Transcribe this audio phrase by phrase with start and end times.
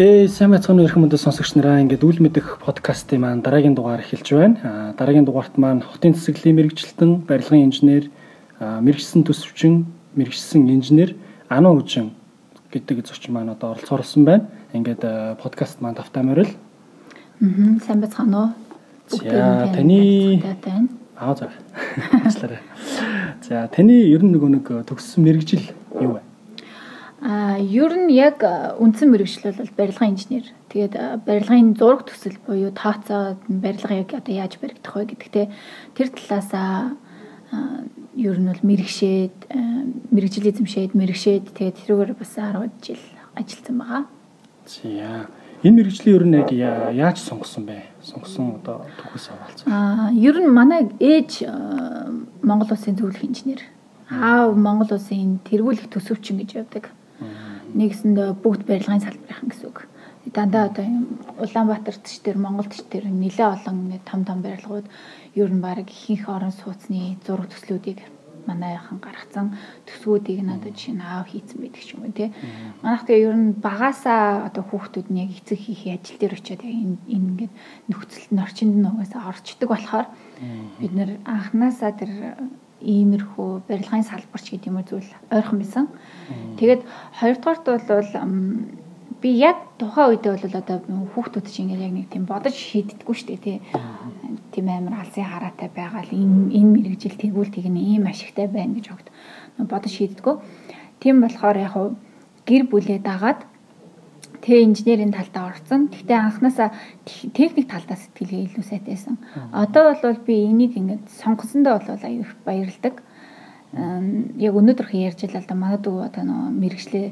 [0.00, 4.00] Ээ сайн байцгаана уу эрхэм мөндөд сонсогч нараа ингээд үл мэдэх подкастын маань дараагийн дугаар
[4.00, 4.56] эхэлж байна.
[4.64, 8.08] Аа дараагийн дугаарт маань хотын цэцэглэлийн мэрэгчлэлтэн, барилгын инженер,
[8.56, 11.20] мэрэгчсэн төсөвчин, мэрэгчсэн инженер
[11.52, 12.16] Ано Хүчин
[12.72, 14.48] гэдэг зочин маань одоо оролцоор болсон байна.
[14.72, 15.04] Ингээд
[15.36, 16.48] подкаст маань тавтай морил.
[17.44, 18.50] Аа сайн байцгаана уу?
[19.04, 20.40] За таны
[21.20, 21.52] Аа за.
[23.44, 25.68] За таны ер нь нөгөө нэг төгссөн мэрэгжил
[26.00, 26.29] юу вэ?
[27.20, 28.40] А ер нь яг
[28.80, 30.48] үндсэн мэрэгжил бол барилгын инженер.
[30.72, 30.96] Тэгээд
[31.28, 35.46] барилгын зураг төсөл буюу тооцоо барилга яг одоо яаж баригдах вэ гэдэгтэй
[35.92, 36.96] тэр талаасаа
[38.16, 39.36] ер нь бол мэрэгшээд
[40.16, 43.04] мэрэгжил эзэмшээд мэрэгшээд тэгээд тэрүүгээр бас 10 жил
[43.36, 44.02] ажилласан байгаа.
[44.64, 45.28] За
[45.60, 47.84] энэ мэрэгжлийн ер нь яг яаж сонгосон бэ?
[48.00, 49.68] Сонгосон одоо түүхээс авалцсан.
[49.68, 51.44] Аа ер нь манай ээж
[52.40, 53.60] Монгол улсын зөвлөх инженер.
[54.08, 56.88] Аав Монгол улсын тэргүүлэх төсөвчин гэж явдаг
[57.74, 59.78] нэгсэнд бүгд барилгын салбарынхан гэсэн үг.
[60.34, 60.86] Дандаа одоо
[61.40, 64.86] Улаанбаатарт ч тэр Монголд ч тэр нэлээ олон том том барилгууд
[65.34, 68.00] ер нь баг ихэнх орон сууцны зураг төслүүдийг
[68.46, 72.32] манайхан гаргацсан төсвүүдийг надад нь аав хийцэн байдаг ч юм уу тий.
[72.82, 76.74] Манайх тэгээ ер нь багасаа одоо хүүхдүүд нь яг эцэг хийхээ ажил дээр очиод яг
[76.74, 77.52] энэ ингээд
[77.88, 80.08] нөхцөлд нь орчинд нь угаасаа орчдөг болохоор
[80.80, 82.10] бид нэр анханасаа тэр
[82.80, 85.86] иймэрхүү барилгын салбарч гэдэг юм зүйл ойрхон байсан.
[86.56, 86.82] Тэгээд
[87.20, 88.10] хоёрдугаарт бол
[89.20, 90.78] би яг тухайн үедээ бол одоо
[91.12, 93.58] хүүхдүүд чинь яг нэг тийм бодож шийддэггүй шүү дээ тий.
[94.52, 98.80] Тийм амар алсын хараатай байгаа л энэ энэ мэрэгжил тэгвэл тэг нь ийм ашигтай байна
[98.80, 99.12] гэж огт
[99.60, 100.36] бодож шийддэггүй.
[101.04, 101.74] Тийм болохоор яг
[102.48, 103.44] гэр бүлээ дагаад
[104.40, 105.92] Тэ инженерийн талдаа орсон.
[105.92, 106.72] Гэхдээ анханасаа
[107.36, 109.20] техник талдаа сэтгэлгээ илүү сайтайсан.
[109.52, 113.04] Одоо бол би энийг ингээд сонгосондоо бол аюу их баярлдаг.
[114.40, 117.06] Яг өнөөдрх ярьж байлаа да манад дүү одоо нөө мэрэгчлээ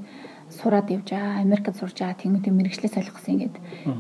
[0.48, 3.56] сураад явж байгаа, Америкт сурж байгаа тэмүүтэ мэрэгчлээ солихсон ингээд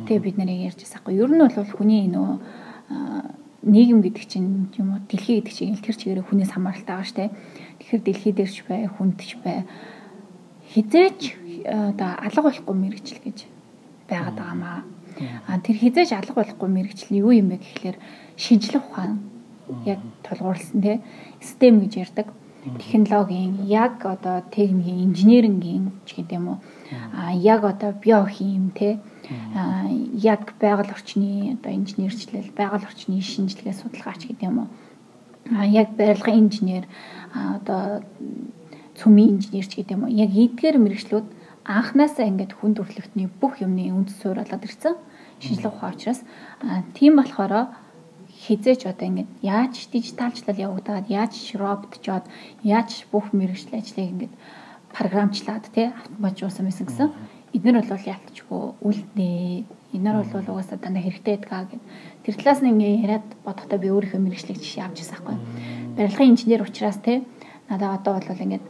[0.08, 1.20] тэгээ бид нарыг ярьж байсаахгүй.
[1.20, 2.40] Ер нь бол хүний нөө
[3.68, 7.30] нийгэм гэдэг чинь юм уу дэлхий гэдэг чинь тэр чигээр хүнээс хамааралтай байгаа шүү дээ.
[7.78, 9.66] Тэгэхээр дэлхий дээр ч бай, хүнд ч бай
[10.72, 11.20] хизээч
[11.64, 13.38] одоо алга болохгүй мэрэгчл гэж
[14.08, 14.82] байгаад байгаамаа.
[15.48, 17.96] А тэр хизээж алга болохгүй мэрэгчл юу юм бэ гэхлээр
[18.36, 19.18] шинжлэх ухаан
[19.84, 21.00] яг тулгуурласан тий
[21.40, 22.28] систем гэж ярддаг
[22.78, 26.58] технологийн яг одоо техникийн инженерингийн ч гэдэг юм уу.
[27.14, 29.00] А яг одоо биохим те
[29.54, 34.68] а яг байгаль орчны одоо инженерчлэл байгаль орчны шинжилгээ судалгаач гэдэг юм уу.
[35.56, 36.84] А яг барилгын инженер
[37.32, 38.02] одоо
[38.98, 40.12] цөмийн инженерч гэдэг юм уу.
[40.12, 41.26] Яг эдгээр мэрэгчлүүд
[41.64, 44.94] анханасаа ингээд хүн төрөлхтний бүх юмны үндэс суурь болоод ирсэн.
[45.38, 46.20] Шинжлэх ухаан учраас
[46.98, 47.70] тийм болохоор
[48.44, 52.24] хизээч одоо ингээд яаж дижиталчлал явагдаад яаж роботчоод
[52.62, 54.34] яаж бүх мэрэгжил ажлыг ингээд
[54.94, 57.08] програмчлаад тий автоматжуулсан байсан гэсэн.
[57.52, 59.64] Эднэр бол ялтчгүй үлднэ.
[59.92, 61.82] Эднэр бол угаасаа дандаа хэрэгтэй байдгаа гэд.
[62.24, 65.36] Тэр талаас нь ингээд яриад бодохдоо би өөрийнхөө мэрэгжлийг жишээ авч ирсэн байхгүй.
[65.96, 67.24] Барилгын инженер учраас тий
[67.68, 68.64] надад одоо бол ингээд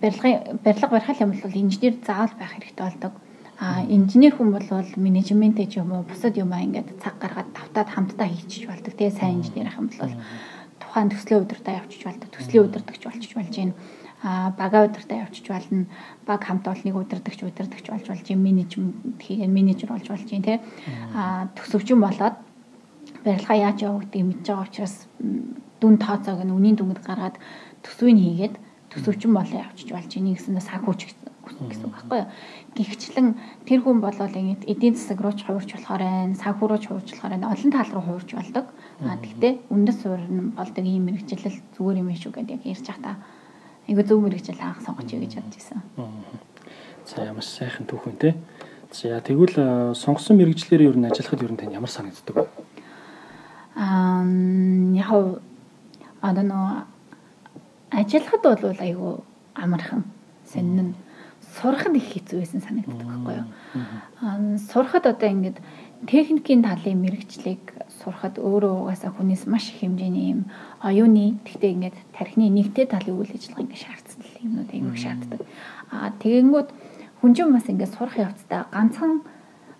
[0.00, 3.12] барилгын барилга барих юм бол инженер заавал байх хэрэгтэй болдог.
[3.58, 7.88] А инженер хүн бол менежменттэй ч юм уу бусад юм аа ингээд цаг гаргаад давтаад
[7.88, 8.92] хамтдаа хийчих болдог.
[8.94, 10.14] Тэгээ сайн инженер ах юм бол
[10.82, 12.28] тухайн төслийн удирдаа явчих болдог.
[12.34, 13.74] Төслийн удирдагч болчих болж байна.
[14.24, 15.86] А бага удирдаа явчих болно.
[16.26, 20.60] Баг хамт олныг удирдагч удирдагч болж болж юм менежмент хийгээ менежер болж болж байна те.
[21.14, 22.34] А төсөвчин болоод
[23.24, 25.06] барилгаа яаж явагдгийг мэдж байгаа учраас
[25.80, 27.36] дүн тооцоог нь үнийн дүнгэд гаргаад
[27.84, 28.54] төсвийг хийгээд
[28.94, 32.28] төсөвчин болоо явчих болж энийг гэсэн санхүүч гэсэн үг байхгүй юу.
[32.74, 33.24] Гэхдээ
[33.68, 37.08] тэр хүн болол ингэ эдийн засаг руу ч хуурч болохоор байна, санхүү руу ч хуурч
[37.12, 38.66] болохоор байна, олон тал руу хуурч болдог.
[39.04, 43.02] А тэгтээ үндэс суурь нь болдог ийм мэрэгчлэл зүгээр юм шүү гэдэг яг ярьж байгаа
[43.02, 43.20] та.
[43.88, 45.78] Айгу зөв мэрэгчлэл анх сонгож гэж бодож байсан.
[47.04, 48.34] За ямар сайхан түүхэн те.
[48.90, 52.46] За тэгвэл сонгосон мэрэгчлэр ер нь ажиллахад ер нь тань ямар санагддаг вэ?
[53.76, 54.24] Аа
[54.94, 55.10] яг
[56.22, 56.93] одоо нөө
[57.94, 59.14] ажиллахад бол айгүй
[59.54, 60.04] амархан
[60.50, 60.94] сонин
[61.60, 63.46] сурахад их хэцүү байсан санагддаг байхгүй юу.
[64.72, 65.58] Сурахад одоо ингээд
[66.06, 67.62] техникийн талын мэрэгчлийг
[68.02, 70.50] сурахад өөрөө угаасаа хүнээс маш их хэмжээний юм
[70.82, 75.40] оюуны тэгтээ ингээд тархины нэгтэй талын үйл ажиллагаа ингээд шаардсан юмнууд аягүй шаарддаг.
[75.94, 76.68] Аа тэгэнгүүт
[77.22, 79.22] хүн чинь бас ингээд сурах явцдаа ганцхан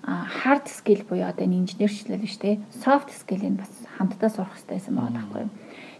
[0.05, 5.12] хард скил буюу одоо инженерчлэл биш те софт скилийг бас хамтдаа сурах хэрэгтэй байсан байгаа
[5.16, 5.52] байхгүй юу.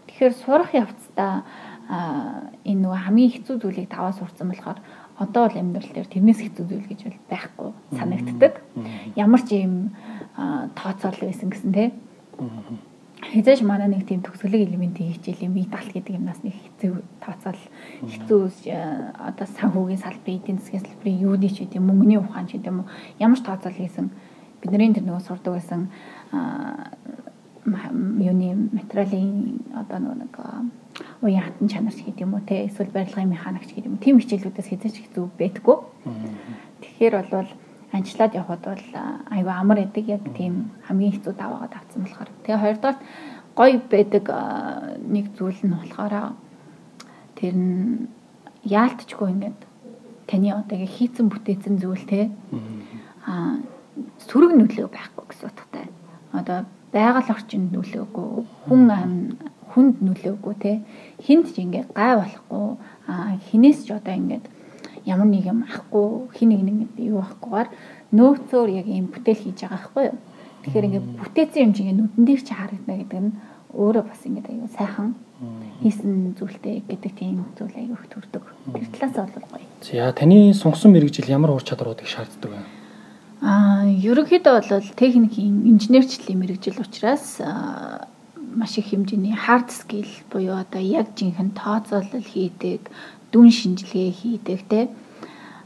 [0.05, 1.43] Тэгэхээр сурах явцдаа
[1.89, 4.79] энэ нөгөө хамгийн хэцүү зүйлийг таваа сурцсан болохоор
[5.21, 8.53] одоо бол амьдрал дээр тэрнээс хэцүү зүйл гэж бол байхгүй санагддаг.
[9.15, 9.93] Ямар ч юм
[10.75, 11.89] тооцоол байсан гэсэн тий.
[13.21, 16.93] хязгаарч манай нэг тийм төгсгөлөг элементийн хичээлийн медаль гэдэг юмнаас нэг хэцүү
[17.23, 17.61] тооцоол
[18.05, 18.41] хэцүү
[19.15, 22.87] одоо санхүүгийн салбарын эдийн засгийн салбарын юуны ч гэдэм мөнгөний ухаан ч гэдэм үү
[23.23, 24.11] ямар ч тооцоол хийсэн
[24.61, 25.81] бидний тэр нөгөө сурдаг байсан
[27.65, 30.35] юуны материалын одоо нэг
[31.21, 34.97] уян хатан чанарч гэдэг юм уу те эсвэл барилгын механикч гэдэг юм тийм хичээлүүдээс хязгаарч
[35.03, 35.77] хэцүү байдаггүй.
[36.81, 37.49] Тэгэхээр бол
[37.91, 38.85] анчлаад явхад бол
[39.31, 42.29] айгүй амар эдэг яг тийм хамгийн хэцүү даваагаад авсан болохоор.
[42.43, 42.99] Тэгээ хоёрдоорт
[43.55, 44.25] гоё байдаг
[45.07, 46.35] нэг зүйл нь болохоор
[47.35, 48.07] тэр нь
[48.63, 49.59] яалтчгүй ингээд
[50.27, 52.31] таны одоогийн хийцэн бүтээсэн зүйл те
[53.27, 53.59] аа
[54.27, 55.87] сөрөг нөлөө байхгүй гэсэн утгатай.
[56.35, 58.29] Одоо байгаль орчинд нөлөөгүй,
[58.67, 59.13] хүн ам
[59.75, 60.71] хүнд нөлөөгүй те
[61.19, 62.65] хинт ч ингээд гай болохгүй
[63.51, 64.45] хинээс ч одоо ингээд
[65.05, 67.69] ямар нэг юм ахгүй хин нэг нэг юу ахгүйгээр
[68.15, 70.17] нөөцөөр яг юм бүтээл хийж байгаа байхгүй юу.
[70.65, 73.31] Тэгэхээр ингээд бүтээсэн юм чинь нүдэн дээр ч харагдана гэдэг нь
[73.75, 75.09] өөрөө бас ингээд аюу сайхан
[75.83, 78.43] хийсэн зүйлтэй гэдэг тийм зүйл аюу их төрдөг.
[78.71, 79.67] Тэр талаас бол гоё.
[79.83, 82.63] За таны сонгосон мэрэгжил ямар ур чадваруудыг шаарддаг вэ?
[83.43, 87.43] Аа, ерөнхийдөө бол техникийн инженерчлэлийн мэрэгжил учраас
[88.55, 92.81] маш их хэмжээний hard skill буюу одоо яг жинхэнэ тооцоолол хийдэг,
[93.31, 94.89] дүн шинжилгээ хийдэг те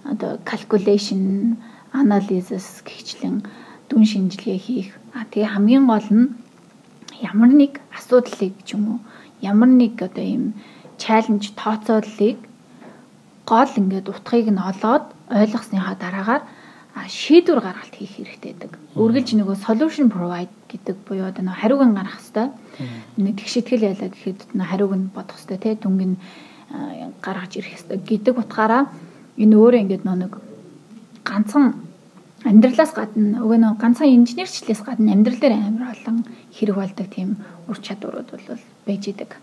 [0.03, 1.57] одоо calculation
[1.94, 3.45] analysis гихчлэн
[3.89, 4.89] дүн шинжилгээ хийх.
[5.13, 6.33] А тэгээ хамгийн гол нь
[7.21, 9.00] ямар нэг асуудлыг ч юм уу
[9.41, 10.53] ямар нэг одоо ийм
[10.97, 12.38] чаленж тооцооллыг
[13.45, 16.44] гол ингээд утгыг нь олоод ойлгосныхаа дараагаар
[16.95, 18.71] шийдвэр гаргалт хийх хэрэгтэй байдаг.
[18.97, 22.47] Үргэлж нөгөө solution provide гэдэг буюу одоо нөгөө хариуг нь гаргах хэрэгтэй.
[23.18, 26.15] Нэг тэгшитгэл ялаа гэхэд нөгөө хариуг нь бодох хэрэгтэй те дүнг нь
[27.21, 28.83] гаргаж ирэх хэрэгтэй гэдэг утгаараа
[29.38, 30.33] энэ өөрөө ингээд нэг
[31.25, 31.65] ганцхан
[32.45, 36.25] амьдралаас гадна өгөө нэг ганцхан инженерчлээс гадна амьдрал дээр амар олон
[36.56, 37.30] хэрэг болдог тийм
[37.68, 39.36] ур чадварууд бол байж идэг.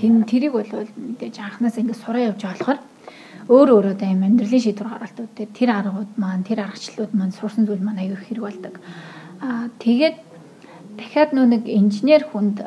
[0.00, 2.78] Тийм тэрийг бол мэдээж анханаас ингээд сураа явж болохоор
[3.48, 7.64] өөр өөр одоо юм амьдралын шийдвэр гаргалтууд дээр тэр аргууд маань тэр аргачлалууд маань сурсан
[7.64, 8.74] зүйл маань аюу хэрэг болдог.
[9.40, 10.16] Аа тэгээд
[11.00, 12.60] дахиад нөө нэг инженер хүнд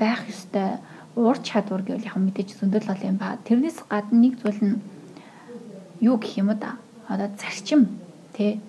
[0.00, 0.82] байх ёстой
[1.14, 3.38] ур чадвар гэвэл яг мэдээж зөндөл бол юм ба.
[3.46, 4.76] Тэрнээс гадна нэг зүйл нь
[6.00, 6.78] юу гэх юм да.
[7.08, 7.98] Одоо зарчим
[8.34, 8.60] тий.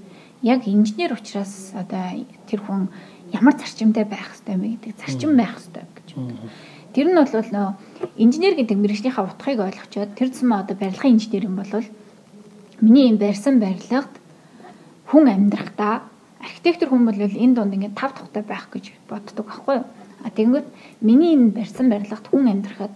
[0.42, 2.90] Яг инженер учраас одоо тэр хүн
[3.34, 6.50] ямар зарчимтай байх хэрэгтэй юм гэдэг зарчим байх хэрэгтэй гэж боддог.
[7.00, 7.80] Тэр нь бол нөө
[8.19, 11.72] инженер гэдэг мэрэгжлийнхаа утгыг ойлгочоод тэр зам одоо барилгын инженер юм бол
[12.84, 14.12] миний юм барьсан барилгад
[15.07, 16.04] хүн амьдрахдаа
[16.44, 19.88] архитектор хүн бол энэ дунд ингээд тав тухтай байх гэж боддог байхгүй юу?
[19.88, 20.68] А тэгэнгүүт
[21.00, 22.92] миний энэ барьсан барилгад хүн амьдрахад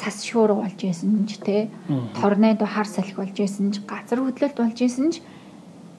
[0.00, 1.68] цас шуурга болж исэн ч те
[2.16, 5.20] торнадо хар салхи болж исэн ч газар хөдлөлт болж исэн ч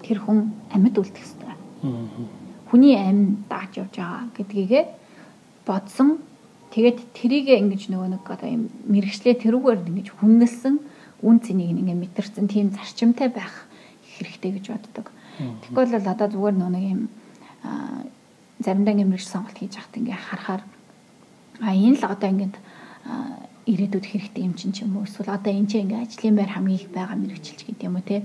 [0.01, 1.53] тэр хүн амьд үлдэх ёстой.
[2.65, 4.81] Хүний амь дааж явж байгаа гэдгийгэ
[5.69, 6.17] бодсон.
[6.71, 10.75] Тэгээд трийгээ ингэж нөгөө нэг одоо юм мэрэгчлээ тэрүүгээр ингэж хүннэлсэн
[11.19, 13.67] үн цэнийг ингэ мэдэрсэн тийм зарчимтай байх
[14.15, 15.11] хэрэгтэй гэж боддог.
[15.35, 17.01] Тэгэхгүй бол одоо зүгээр нөгөө юм
[18.63, 20.63] заримдаа ингээ мэрэгч сонголт хийж байхад ингээ харахаар
[21.59, 22.55] а энэ л одоо ингээд
[23.67, 25.05] ирээдүйд хэрэгтэй юм чинь ч юм уу?
[25.05, 28.23] Эсвэл одоо энэ чинь ингээ ажлын байр хамгийн их байгаа мэрэгчлж гэдэг юм уу те?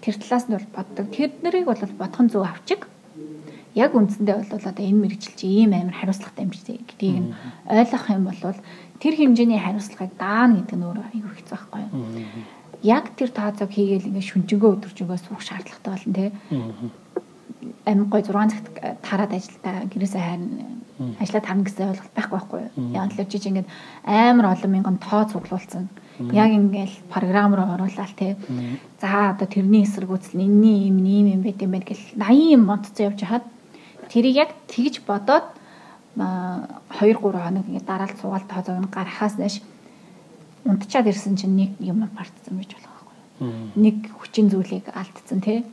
[0.00, 1.06] Тэр талаас нь бол боддог.
[1.12, 2.88] Тэр нарыг бол бодхон зөв авчиг
[3.74, 7.34] яг үндсэндээ бол одоо энэ мэрэгжил чи ийм амар хариуцлагатай юм чи гэдгийг нь
[7.70, 8.58] ойлгох юм бол
[8.98, 12.06] тэр хэмжээний хариуцлагыг даана гэдэг нь өөрөө аюу хэцүү байхгүй юу?
[12.82, 16.26] Яг тэр тооцоог хийгээл ингээ шүнжэнгөө өдөржингөө суух шаардлагатай болно те.
[17.84, 18.66] Амин гой 6 цагт
[19.04, 20.80] таарад ажилдаа гэрээсээ хайрна
[21.20, 22.92] ажиллаад харна гэсэн ойлголт байхгүй байхгүй юу.
[22.92, 23.68] Яг л жиж ингээд
[24.04, 25.88] амар олон мянган тоо цуглуулсан.
[26.32, 28.36] Яг ингээд програм руу оруулаад те.
[29.00, 33.08] За одоо тэрний эсэргүүцэл энэний юм ийм юм байт юм байна гэл 80 юм бодцоо
[33.08, 33.44] явж хаад
[34.10, 35.46] тэрийг яг тэгж бодоод
[36.18, 36.26] 2
[36.98, 39.62] 3 хоног ингээд дараалал суугаал тооцоог нь гарахаас нэш
[40.66, 42.98] унтчаад ирсэн чинь нэг юм бартсан байж болох
[43.78, 45.64] нэг хүчин зүйлийг алдсан тий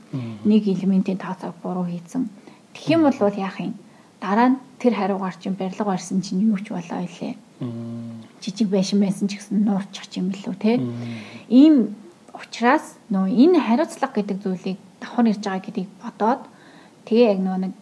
[0.46, 2.30] нэг элементийн тооцоог буруу хийсэн
[2.74, 3.74] тэгэх юм бол яах юм?
[4.22, 7.36] Дараа нь тэр хариугаар чинь барилга барьсан чинь юу ч болоо илээ
[8.42, 10.78] жижиг байшин байсан ч гэсэн нуурчих юм билүү тий
[11.50, 11.98] ийм
[12.38, 16.42] учраас нөө энэ хариуцлага гэдэг зүйлийг давхар ирж байгаа гэдгийг бодоод
[17.10, 17.74] тэгээ яг нөө нэг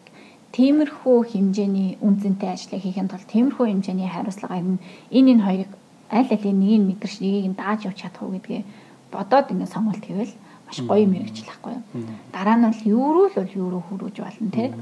[0.56, 4.80] тиймэрхүү хэмжээний үнцэнтэй ажлыг хийхэд бол тиймэрхүү хэмжээний хариуцлага энэ
[5.12, 5.72] энэ хоёрыг
[6.10, 8.64] аль алийг нэг нь мэдэрч нэгийг нь дааж явж чадах уу гэдгээ
[9.12, 10.34] бодоод ингэ сонголт хийвэл
[10.66, 11.84] маш гоё мэрэгжил ахгүй юу.
[12.32, 14.74] Дараа нь бол юу руу л бол юу руу хүрүүж болно те.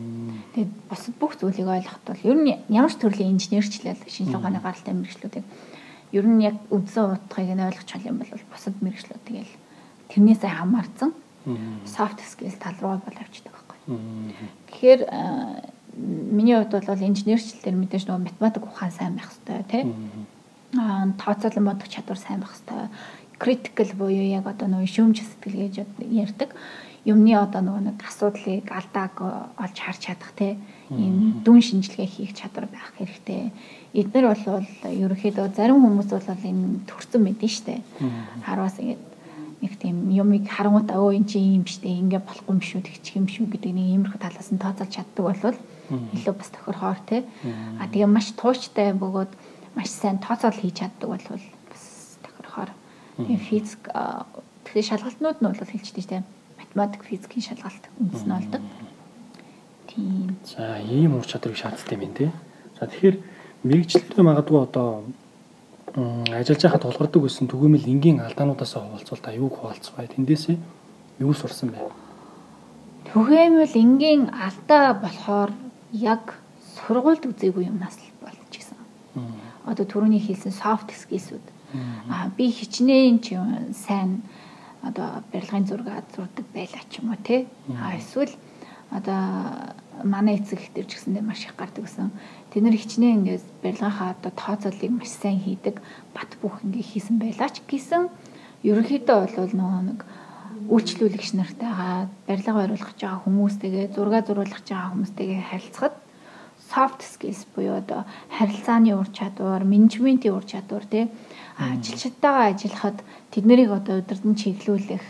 [0.53, 4.93] Тэгээд бусад бүх зүйлийг ойлгоход бол ер нь ямар ч төрлийн инженерчлэл шинжилгээ ухааны гаралтай
[4.93, 5.45] мэрэгчлүүдийг
[6.13, 9.53] ер нь яг үндсэн утгыг нь ойлгож чал юм бол бусад мэрэгчлүүд тэгэл
[10.13, 11.11] тэрнээсээ хамаарсан
[11.83, 13.62] soft skills тал руу бол байхгүй.
[13.87, 15.01] Тэгэхээр
[15.93, 19.83] миний хувьд бол инженерчлэл дээр мэдээж нөгөө математик ухаан сайн байх хэрэгтэй тий.
[20.79, 22.89] Аа тооцоолон бодох чадвар сайн байх хэрэгтэй.
[23.37, 26.49] Critical буюу яг одоо нөгөө шүүмж сэтгэл гэж ярьдаг.
[27.05, 29.15] Юмны одоо нөгөө нэг асуудлыг алдааг
[29.59, 30.57] олж харж чадах тий.
[30.89, 33.51] Ийм дүн шинжилгээ хийх чадвар байх хэрэгтэй.
[33.93, 37.83] Эднэр бол ерөөхдөө зарим хүмүүс бол энэ төрцөн мэдэн штэ.
[38.47, 39.12] Хараас ингэж
[39.63, 43.27] нэг тийм юмыг харангуйта өө эн чинь юм штэ ингээ болохгүй юм шүү тэгчих юм
[43.31, 47.23] шүү гэдэг нэг иймэрхүү талаас нь тооцоолж чаддаг болвол илүү бас тохирохоор те.
[47.79, 49.31] А тэгээ маш тууштай бөгөөд
[49.79, 51.83] маш сайн тооцоол хийж чаддаг болвол бас
[52.27, 52.71] тохирохоор
[53.23, 53.81] тийм физик
[54.67, 56.23] тэгэхээр шалгалтнууд нь бол хэлчихдэг те.
[56.59, 58.61] Математик физикийн шалгалт үндэс нь болдог
[59.87, 60.35] тийм.
[60.43, 62.31] За ийм ур чадварыг шаарддаг юм те.
[62.79, 63.17] За тэгэхээр
[63.63, 65.07] мэрэгчлэлтэй магадгүй одоо
[65.93, 70.57] ажиллаж байхад тулгардаг гэсэн түгээмэл энгийн алдаануудаас хуваалцвал та юуг хуваалцваа тэндээсээ
[71.21, 71.77] юу сурсан бэ?
[73.13, 75.53] Түгээмэл энгийн алдаа болохоор
[75.93, 76.33] яг
[76.81, 78.77] сургуульд үзээгүй юмнаас л болж гисэн.
[79.69, 81.45] Одоо түрүүний хэлсэн soft skills-үүд.
[82.09, 83.37] Аа би хичнээн ч
[83.77, 84.25] сайн
[84.81, 87.45] одоо барилгын зураг зурдаг байлаа ч юм уу те.
[87.77, 88.33] Аа эсвэл
[88.89, 92.09] одоо манай эцэг ихтэй ч гэсэндээ маш их гардаг гэсэн.
[92.53, 95.81] Тэд нар хичнээн ингээд барилгынхаа одоо тооцоолыг маш сайн хийдэг,
[96.13, 98.13] бат бөх ингээд хийсэн байлаа ч гэсэн
[98.61, 99.99] ерөнхийдөө бол нөгөө нэг
[100.69, 105.95] үйлчлүүлэгч нартайгаа барилга бариулах гэж байгаа хүмүүстэйгээ зураг зурулах гэж байгаа хүмүүстэйгээ харилцахад
[106.69, 108.05] soft skills буюу одоо
[108.37, 111.09] харилцааны ур чадвар, менежментийн ур чадвар тий.
[111.57, 112.97] Ажилчдаагаа ажиллахад
[113.33, 115.03] тэднийг одоо удирдан чиглүүлэх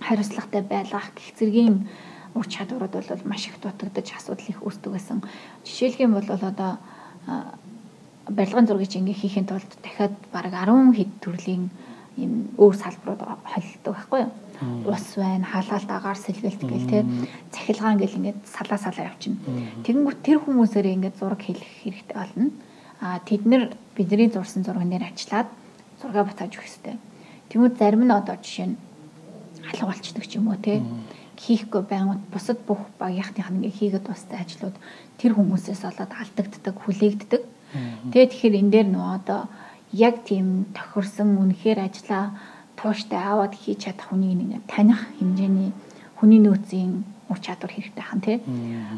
[0.00, 1.86] хариуцлагатай байлгах гэх зэргийн
[2.34, 5.22] ур чадварууд бол маш их дутагдаж асуудал их үүсдэг байсан.
[5.64, 6.78] Жишээлхийн бол одоо
[8.28, 11.70] барилгын зургийг ингээ хийхин тулд дахиад бараг 10 хэд төрлийн
[12.16, 14.30] юм өөр салбарууд холилдог байхгүй юу?
[14.86, 16.98] Ус байна, халаалт агаар сэлгэлт гэл те
[17.50, 19.42] цахилгаан гэл ингээд салаа салаа явчихна.
[19.82, 22.50] Тэгэнгүүт тэр хүмүүсээр ингээд зураг хийх хэрэгтэй болно.
[23.00, 25.48] А тэд нэр бидний зурсан зураг нэр ажиллаад
[25.98, 26.96] зураг батааж өгөх хэрэгтэй.
[27.50, 28.76] Тэнгүүд зарим нь одоо жишээ нь
[29.66, 30.78] алга болчдөг ч юм уу те
[31.42, 34.76] хийхгүй байнгут бусад бүх багийнхных ингээ хийгээд тустай ажлууд
[35.18, 37.42] тэр хүмүүсээс олоод алдагддаг, хүлээгддэг.
[38.14, 39.40] Тэгээд тэгэхээр энэ дээр нөө одоо
[39.92, 42.38] яг тийм тохирсон үнэхээр ажиллаа
[42.78, 45.70] тууштай аваад хийж чадах хүнийг ингээ таних хэмжээний
[46.16, 48.36] хүний нөөцийн ур чадвар хэрэгтэй хан тий.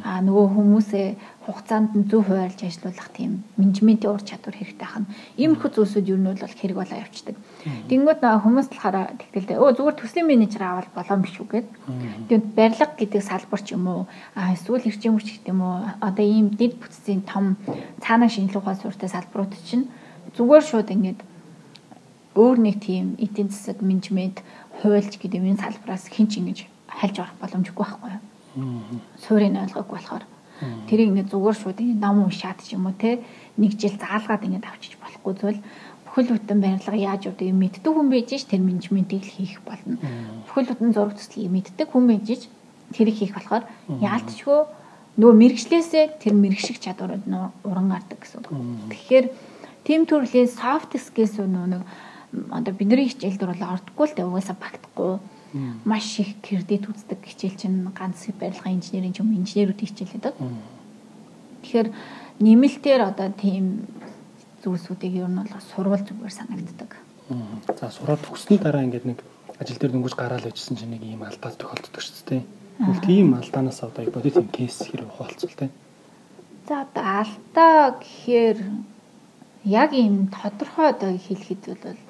[0.03, 1.07] Аа нөгөө хүмүүсээ
[1.47, 5.07] хугацаанд нь зөв хуваарлж ажиллуулах тийм менежментийн ур чадвар хэрэгтэй хан.
[5.39, 7.37] Иймэрхүү зүйлсүүд ер нь бол хэрэг болоо явцдаг.
[7.89, 11.69] Тэнгүүд хүмүүс талахаараа тэгтэлдэ өө зүгээр төслийн менежер аваад болоо биш үү гэд.
[12.27, 14.03] Тэгээд барилга гэдэг салбар ч юм уу
[14.35, 17.55] эсвэл эрчим хүч гэдэг юм уу одоо ийм дэд бүтцийн том
[18.03, 19.87] цаанаа шинжилгээ ухаан суурьтай салбарууд чинь
[20.35, 21.21] зүгээр шууд ингээд
[22.35, 24.43] өөр нэг тийм эдийн засаг менежмент
[24.83, 26.59] хуульч гэдэг энэ салбараас хинч ингэж
[27.01, 28.23] хальж орох боломжгүй байхгүй юу.
[29.23, 30.25] Суурийг ойлгоогүй болохоор.
[30.89, 33.19] Тэрийг ингээд зүгээр шууд ном уншаад ч юм уу те
[33.59, 35.61] нэг жил заалгаад ингээд авчиж болохгүй зүйл.
[36.07, 39.99] Бүхэл бүтэн барилга яаж үүдээ мэддэг хүн байж ш тэр менежментийг хийх болно.
[40.47, 42.47] Бүхэл бүтэн зураг төслийг мэддэг хүн байж ш
[42.95, 43.67] тэрийг хийх болохоор
[43.99, 44.59] яалтчгүй
[45.19, 48.55] нөгөө мэрэгчлээсээ тэр мэрэгших чадварууд нь уран гардаг гэсэн үг.
[48.95, 49.27] Тэгэхээр
[49.83, 51.83] тийм төрлийн soft skills нөгөө нэг
[52.51, 55.13] одоо бидний хичээл дөр бол ордоггүй л дээ угаасаа багтахгүй
[55.85, 60.35] маш их кредит үздэг хичээл чинь ганц барилгын инженерийн ч юм инженерүүд хичээл гэдэг.
[61.63, 61.89] Тэгэхээр
[62.43, 63.87] нэмэлтээр одоо тийм
[64.67, 66.91] зүйлсүүдийг ер нь бол сурвал зүгээр санагддаг.
[67.79, 69.19] За сураад төгссөний дараа ингээд нэг
[69.63, 72.43] ажил дээр дөнгөж гараал явжсэн чинь нэг ийм алдаа тохиолддог шүү дээ.
[73.07, 75.71] Тийм алдаанаас одоо бодит юм кейс хэрэг ухаалцвал тээ.
[76.67, 78.59] За одоо алдаа гэхээр
[79.65, 82.01] яг ийм тодорхой одоо хэлэхэд бол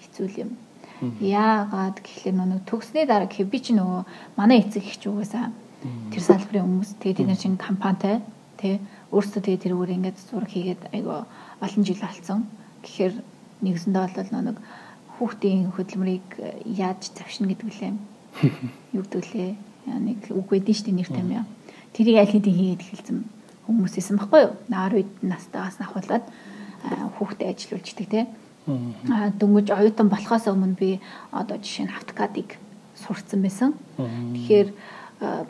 [0.00, 0.54] хэцүү юм
[1.00, 4.02] Яагаад гэхлээр нөгөө төгснээ дараа би чи нөгөө
[4.36, 5.48] манай эцэг их ч угаасаа
[6.12, 8.20] тэр салбарын хүмүүс тэгээд тэд нар чинь компанитай
[8.60, 8.76] тий
[9.08, 11.24] өөрсдөө тэгээд тэр өөр ингээд зураг хийгээд айгаа
[11.64, 12.44] олон жил болсон.
[12.84, 13.14] Тэгэхээр
[13.64, 14.56] нэгсэндээ бол нэг
[15.16, 16.28] хүүхдийн хөдөлмөрийг
[16.68, 17.92] яаж завшина гэдэг үлээ.
[18.96, 19.50] Юу гэдэг үлээ.
[20.04, 21.48] Нэг үг байдэн штэ нэр тамиа.
[21.96, 23.18] Тэрийг аль хэдийн хийгээд эхэлсэн
[23.64, 24.52] хүмүүс исэн баггүй юу?
[24.68, 26.24] 10 үед настайгаас ахвалаад
[27.16, 28.24] хүүхдээ ажилуулждаг тий
[29.40, 31.00] дөнгөж оюутан болохоос өмнө би
[31.32, 32.58] одоо жишээ нь автокадыг
[32.94, 33.74] сурцсан байсан.
[33.98, 34.68] Тэгэхээр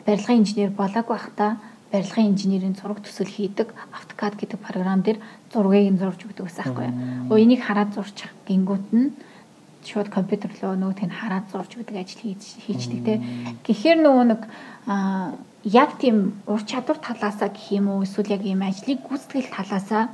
[0.05, 1.51] барилгын инженер болоогүй байхдаа
[1.91, 5.19] барилгын инженерийн зураг төсөл хийдэг автокад гэдэг програм дээр
[5.51, 6.87] зургийг нь зурж өгдөг байсан байхгүй
[7.27, 7.37] юу.
[7.37, 9.11] Энийг хараад зурчих гингүүт нь
[9.83, 13.19] шууд компьютер руу нөгөө тань хараад зурж өгдөг ажил хийждэг те.
[13.67, 14.41] Гэхдээ нөгөө нэг
[15.63, 20.09] яг тийм ур чадвар талаасаа гэх юм уу эсвэл яг ийм ажлыг гүйцэтгэх талаасаа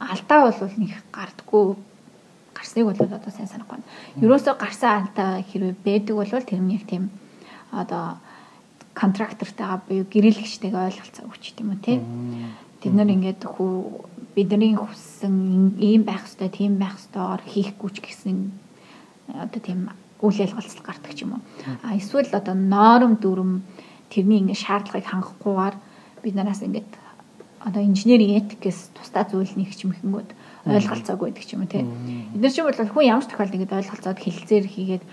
[0.00, 1.64] алдаа бол нэг гардггүй
[2.66, 3.86] гарсныг бол одоо сайн санахгүй байна.
[4.18, 7.10] Ерөөсөө гарсан алдаа хэрвээ байдаг бол тэрний их тийм
[7.70, 8.18] одоо
[8.94, 11.98] контрактортойгоо буюу гэрээлэгчтэйгээ ойлголцоо өгч тийм үү тий.
[12.82, 18.36] Тэд нар ингээд хүү бидний хүссэн ийм байх ёстой, тийм байх ёстойгоор хийхгүй ч гэсэн
[19.30, 19.80] одоо тийм
[20.20, 21.42] үйл ялгалцал гардаг ч юм уу.
[21.84, 23.62] А эсвэл одоо ноором дүрм
[24.10, 25.76] тэрний ингээд шаардлагыг хангахгүйгээр
[26.24, 26.90] бид нараас ингээд
[27.60, 30.30] одоо инженерийн этикээс тусдаа зүйл нэг ч юм ихэнгүүд
[30.66, 31.86] ойлголцоогүй гэдэг ч юм уу тий.
[32.34, 35.04] Эдгээр чинь бол хүн ямар ч тохиолдолд ингээд ойлголцоод хилцээр хийгээд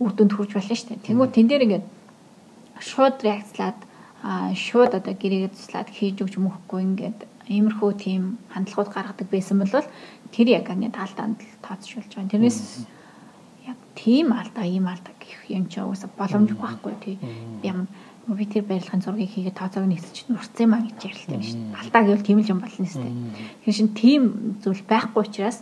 [0.00, 1.06] үр дүнд хүрч болно шүү дээ.
[1.06, 1.86] Тэнгүү тэн дээр ингээд
[2.80, 3.78] шууд реакцлаад
[4.56, 7.18] шууд одоо гэрээгээ туслаад хийж өгч мөхгүй ингээд
[7.52, 9.84] иймэрхүү тийм хандлагууд гаргадаг байсан бол
[10.32, 12.32] тэр яг ингээд таалтаанд тооцоолж байгаа.
[12.32, 12.88] Тэрнээс
[13.68, 17.16] яг тийм алдаа ийм алдаа гэх юм чи уусаа боломжгүй байхгүй тий.
[17.62, 17.86] Ям
[18.32, 21.60] би тэр барилгын зургийг хийгээд тооцоог нэгсэж нурцсан маа гэж ярилтай байна шүү.
[21.76, 23.12] Алдаа гэвэл тийм л юм болно дээ.
[23.60, 24.22] Тэгэхээр шин тийм
[24.64, 25.60] зүйл байхгүй учраас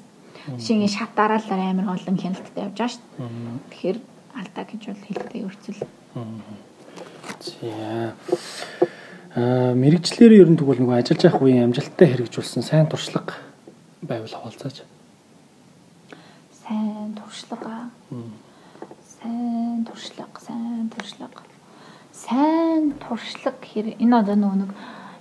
[0.63, 3.03] шинэ шат дараалал амар олон хяналттай явж байгаа шүү.
[3.75, 3.99] Тэгэхээр
[4.39, 5.83] алдаа гэж бол хэлдэг өрцөл.
[7.43, 8.15] За.
[9.35, 13.33] Аа мэрэгчлэр ер нь тэгвэл нөгөө ажиллаж явах үеийн амжилттай хэрэгжүүлсэн сайн туршлага
[14.05, 14.85] байвал хаваалцаач.
[16.53, 17.89] Сайн туршлага.
[19.01, 21.43] Сайн туршлага, сайн туршлага.
[22.13, 24.71] Сайн туршлага гэхээр энэ одоо нөгөө нэг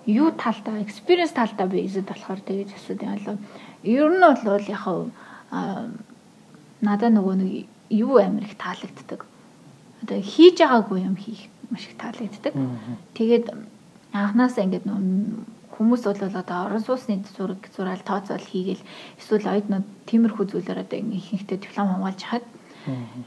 [0.05, 3.39] юу талдаа, experience талдаа эзэд болохоор тэгэж асуудаг юм.
[3.83, 4.85] Ер нь бол яг
[6.81, 7.51] надад нөгөө нэг
[7.89, 9.25] юу амир их таалагддаг.
[10.01, 12.53] Одоо хийж байгаагүй юм хийх маш их таалагддаг.
[13.13, 13.45] Тэгээд
[14.13, 14.85] анханасаа ингээд
[15.77, 18.83] хүмүүс бол одоо орон сууцны зураг зураал тооцоол хийгээл
[19.17, 22.45] эсвэл оюутнууд тиймэрхүү зүйлээр одоо ихэнхдээ диплом хамгаалж хахад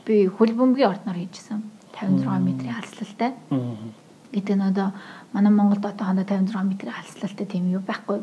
[0.06, 1.62] би хөл бөмбөгийн ордноор хийжсэн
[1.94, 3.30] 56 метрийн алслалтай.
[4.34, 4.90] Гэдэг нь одоо
[5.32, 8.18] манай Монголд одоохондоо 56 метрийн алслалтай тийм юу байхгүй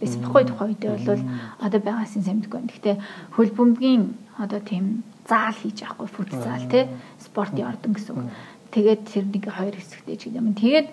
[0.00, 1.22] байсан байхгүй тухай үедээ бол
[1.64, 2.60] одоо байгаасын самдгүй.
[2.68, 2.96] Гэхдээ
[3.32, 4.02] хөл бөмбөгийн
[4.36, 6.84] одоо тийм заал хийж авахгүй футзал тий
[7.24, 8.28] спортын ордон гэсэн үг.
[8.76, 10.52] Тэгээд тэр нэг хоёр хэсэгтэй ч гэдэг юм.
[10.52, 10.88] Тэгээд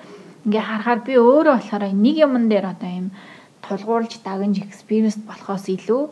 [0.47, 3.07] ингээ харахаар би өөрөө болохоор нэг юмн дээр одоо юм
[3.67, 6.03] тулгуурлаж дагнж экспириенс болохоос илүү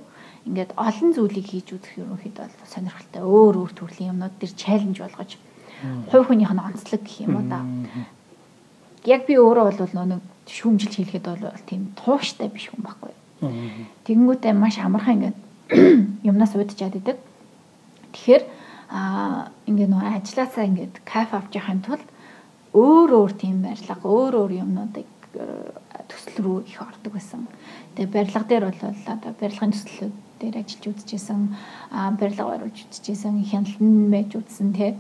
[0.48, 5.32] ингээд олон зүйлийг хийж үзэх ерөнхийд бол сонирхолтой өөр өөр төрлийн юмнууд дээр чаленж болгож
[6.10, 7.62] хувь хүнийх нь онцлог гэх юм уу да.
[9.06, 13.14] Яг би өөрөө бол нэг шүүмжилж хэлэхэд бол тийм тууштай биш хүн байхгүй.
[14.06, 15.38] Тэгэнгүүтээ маш амархан ингээд
[16.30, 17.18] юмнаас уудчаад идэг.
[18.14, 18.44] Тэгэхээр
[18.92, 22.08] аа ингээ нөө ажилласаа ингээд кайф авч яхахын тулд
[22.76, 25.46] өөр өөр тийм барилга, өөр өөр юмнуудыг э,
[26.12, 27.48] төсөл рүү их ордог байсан.
[27.96, 31.42] Тэгээ барилга дээр бол одоо барилгын төслүүд дээр ажиллаж үзчихсэн,
[31.92, 34.96] аа барилга оруулж үзчихсэн, хяналтан байж үзсэн тий.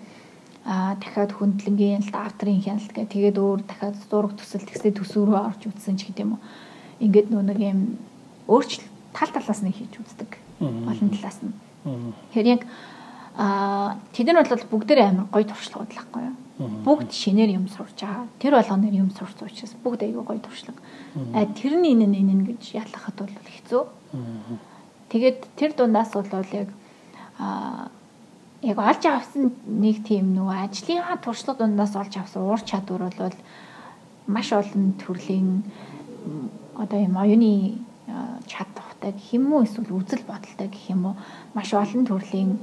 [0.65, 5.39] Аа дахиад хөндлөнгийн хяналт, авторын хяналт гэх тэгээд өөр дахиад зураг төсөл тэгсээ төсөв рүү
[5.41, 6.41] орж үзсэн ч гэдэм үү.
[7.02, 7.80] Ингээд нөө нэг юм
[8.45, 8.86] өөрчлөлт
[9.17, 10.38] тал талаас нь хийж үздэг.
[10.62, 11.54] Олон талаас нь.
[12.30, 12.62] Тэгэхээр яг
[13.38, 16.67] Аа тэд нар бол бүгдээр амар гоё туршлага бодлохгүй юу.
[16.84, 18.28] Бүгд шинээр юм сурж байгаа.
[18.43, 20.78] Тэр болгоноор юм сурч учраас бүгд айгүй гоё туршлага.
[21.34, 23.84] А тэрний энэ энэ гэж ялахад бол хэцүү.
[25.15, 26.69] Тэгээд тэр дундаас бол яг
[27.39, 27.88] аа
[28.62, 33.38] яг олж авсан нэг тийм нөгөө ажлынхаа туршлага дундаас олж авсан уур чадвар бол
[34.28, 35.63] маш олон төрлийн
[36.78, 37.82] одоо юм оюуны
[38.45, 41.15] чадвартай гэх юм уу эсвэл үзэл бодолтой гэх юм уу
[41.54, 42.60] маш олон төрлийн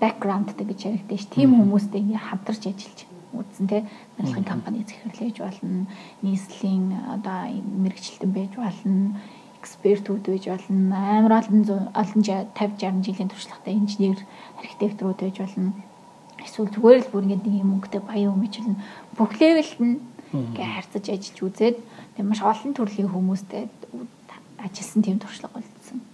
[0.00, 1.26] бэкграундтэй гэж яригдэн ш.
[1.30, 3.00] Тим хүмүүстэй ингээ хамтарч ажиллаж
[3.34, 3.84] үзсэн те
[4.18, 5.86] барилгын компани захирлаж болно.
[6.22, 7.50] Нийслэлийн одоо
[7.82, 9.18] мэрэгчлэлтэн байж болно.
[9.66, 10.94] Экспертүүд байж болно.
[10.94, 14.22] Амар олон олон 50 60 жилийн туршлагатай инженер,
[14.62, 15.74] архитекторууд байж болно.
[16.38, 18.78] Эсвэл зүгээр л бүр ингээ нэг юм өнгөтэй баян өмчлэн
[19.18, 19.98] бүх левелд нь
[20.30, 21.76] ингээ харьцаж ажиллаж үзээд
[22.14, 23.66] тэг маш олон төрлийн хүмүүстэй
[24.62, 25.55] ажилласан тийм туршлага.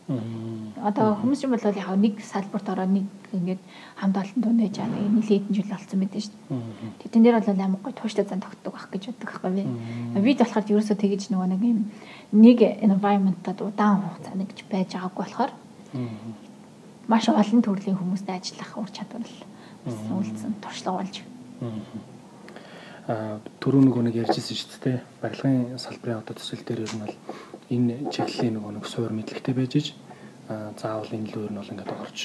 [0.08, 3.62] Одоо хүмүүс юм бол яг нэг салбарт ороо нэг ингээд
[3.96, 7.06] хамт олон дунд байж байгаа нэг нэлээд жил болсон байдаг шүү дээ.
[7.06, 9.62] Тэдэн дээр бол амар гой тууштай зан тогтдог байх гэж боддог байхгүй би.
[10.18, 11.80] Бид болохоор ерөөсөө тэгэж нөгөө нэг юм
[12.34, 15.52] нэг environment-ад удаан хугацааны гэж байж байгааг болохоор
[17.06, 19.38] маш олон төрлийн хүмүүстэй ажиллах ур чадвар л
[19.86, 21.16] үлдсэн туршлага болж.
[23.06, 24.98] Аа түрүү нөгөө нэг ярьжсэн шүү дээ.
[25.22, 27.14] Барилгын салбарын одоо төсөл дээр ер нь бол
[27.72, 29.86] энэ чиглэлийн нөгөө нэг суур мэдлэгтэй байж иж
[30.76, 32.18] заавал энэ л өөр нь бол ингээд орж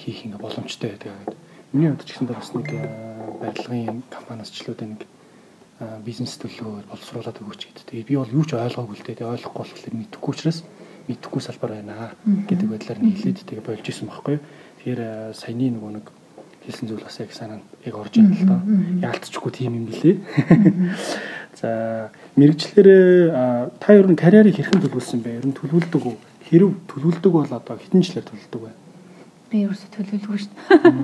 [0.00, 1.36] хийх ингээ боломжтой байдаг гэдэг.
[1.72, 2.68] Миний хувьд ч гэсэн бас нэг
[3.40, 5.02] барилгын компаниас ч л үүдээ нэг
[6.04, 7.84] бизнес төлөвөөр боловсруулаад өгөөч гэдэг.
[7.92, 9.18] Тэгээ би бол юу ч ойлгоогүй л дээ.
[9.20, 10.58] Тэгээ ойлгохгүй болохоор мэдэхгүй учраас
[11.04, 14.40] мэдэхгүй салбар байна гэдэг байдлаар нь хэлээд тэгээ болж исэн байхгүй.
[14.80, 15.00] Тэгэхээр
[15.36, 16.06] саяны нөгөө нэг
[16.64, 18.60] хэлсэн зүйл бас яг санаанд яг орж ирнэ л доо.
[19.04, 20.16] Яалтчгүй тийм юм билээ.
[21.56, 22.88] За мэрэгчлэр
[23.80, 25.40] та ер нь карьерийг хэрхэн төлөвлөсөн бэ?
[25.40, 26.16] Ер нь төлөвлөдөг үү?
[26.52, 28.72] Хэрв төлөвлөдөг бол одоо хэдэн жилээр төлөвлөдөг вэ?
[29.48, 31.00] Би ерөөсө төлөвлөгүй шүү дээ.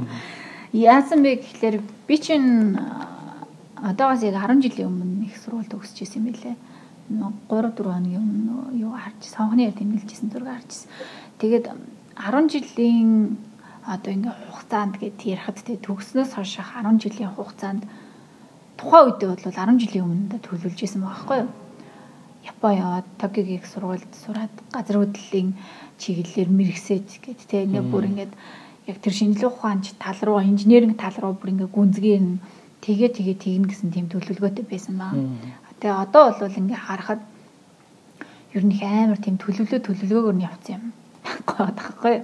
[0.92, 2.76] Яасан бэ гэхлээр би чинь
[3.80, 6.56] одоогоос яг 10 жилийн өмнө их сургууль төгсөж исэн юм билээ.
[7.08, 10.88] 3 4 хоногийн өмнө юу харж сонхны яа тэмдэглэжсэн зураг харжсэн.
[11.40, 11.66] Тэгээд
[12.12, 13.40] 10 жилийн
[13.88, 17.82] одоо ингээ хугацаанд гээд ярихад те төгснөөс хойш 10 жилийн хугацаанд
[18.82, 21.50] тухайн үедээ бол 10 жилийн өмнө төлөвлөж исэн байгаа байхгүй юу?
[22.50, 25.54] Япон яваад Токиогийн сургуульд сураад газар хөдлөлийн
[26.02, 28.32] чиглэлээр мэрэгсэж гээд те ингээ бүр ингээд
[28.90, 32.18] яг тэр шинжилгээ ухаанч тал руу инженеринг тал руу бүр ингээ гүнзгий
[32.82, 35.14] тэгээ тэгээ тэгнэ гэсэн тийм төлөвлөгөөтэй байсан баа.
[35.78, 37.22] Тэгээ одоо бол ингээ харахад
[38.50, 40.84] ер нь их амар тийм төлөвлөө төлөвлөгөөгөр нь явцсан юм
[41.46, 42.16] гоод тахгүй.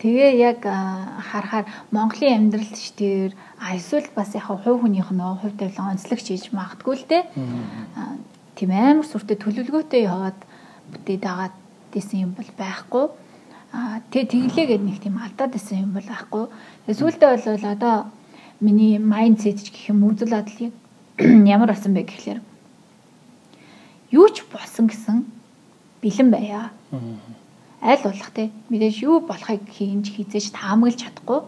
[0.00, 5.94] Тэгээ яг харахаар Монголын амьдралд ч тэр эсвэл бас яг хувь хүнийх нь хувь тавилан
[5.94, 7.24] онцлогч хийж магтгүй л дээ.
[8.56, 10.38] Тийм амар сүртэй төлөвлөгөөтэй яваад
[10.90, 11.54] бүтээд агаад
[11.92, 13.06] дисэн юм бол байхгүй.
[13.72, 16.44] Аа тэгээ тэглээгээд нэг тийм алдаад исэн юм бол байхгүй.
[16.86, 17.96] Тэгээ сүүлдээ бол одоо
[18.60, 20.74] миний майндсет гэх юм үзэл бодол
[21.54, 22.40] ямар болсон бэ гэхлээр
[24.10, 25.24] юу ч болсон гэсэн
[26.02, 26.70] бэлэн байя.
[27.80, 31.40] Аль болох те мэдээж юу болохыг хийж хизээж таамаглаж чадахгүй.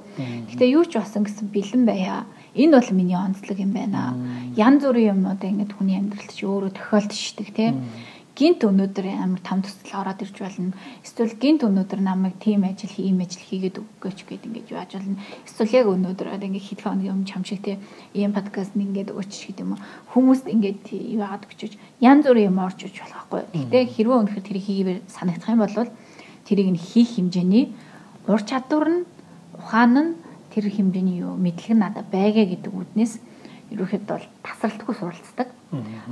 [0.49, 2.25] Гэхдээ юу ч болсон гэсэн бэлэн байя.
[2.57, 4.17] Энэ бол миний онцлог юм байна.
[4.57, 7.77] Ян зүрийн юмнууд ингээд хүний амьдралд ч өөрөө тохиолдчихдаг те
[8.33, 10.73] гинт өнөөдөр амар там төсөл ороод ирж болно.
[11.05, 15.21] Эсвэл гинт өнөөдөр намайг тийм ажил ийм ажил хийгээд өгөөч гэд ингэж яаж болно.
[15.45, 17.77] Эсвэл яг өнөөдөр ингэ хэдхэн хоногийн өмнө чам шиг те
[18.17, 19.85] ийм подкаст ингээд өгч гэдэг юм уу.
[20.17, 20.81] Хүмүүст ингээд
[21.13, 23.43] юу яагаад өгчөж янз бүрийн юм орж иж болохгүй.
[23.69, 25.77] Гэтэ хэрвээ өнөхөр тэрийг хийгээр санагдах юм бол
[26.47, 27.75] тэрийг нь хийх хэмжээний
[28.29, 29.01] ур чадвар нь
[29.59, 30.11] ухаан нь
[30.53, 33.15] тэр хэмжээний юу мэдлэг надад байгаа гэдэг үднээс
[33.73, 35.49] ерөөхдөө бол тасралтгүй суралцдаг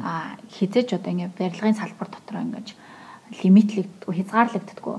[0.03, 2.75] а хизэж одоо ингээ барилгын салбар дотор ингэж
[3.45, 4.97] лимитлэгддэг хязгаарлагддаггүй.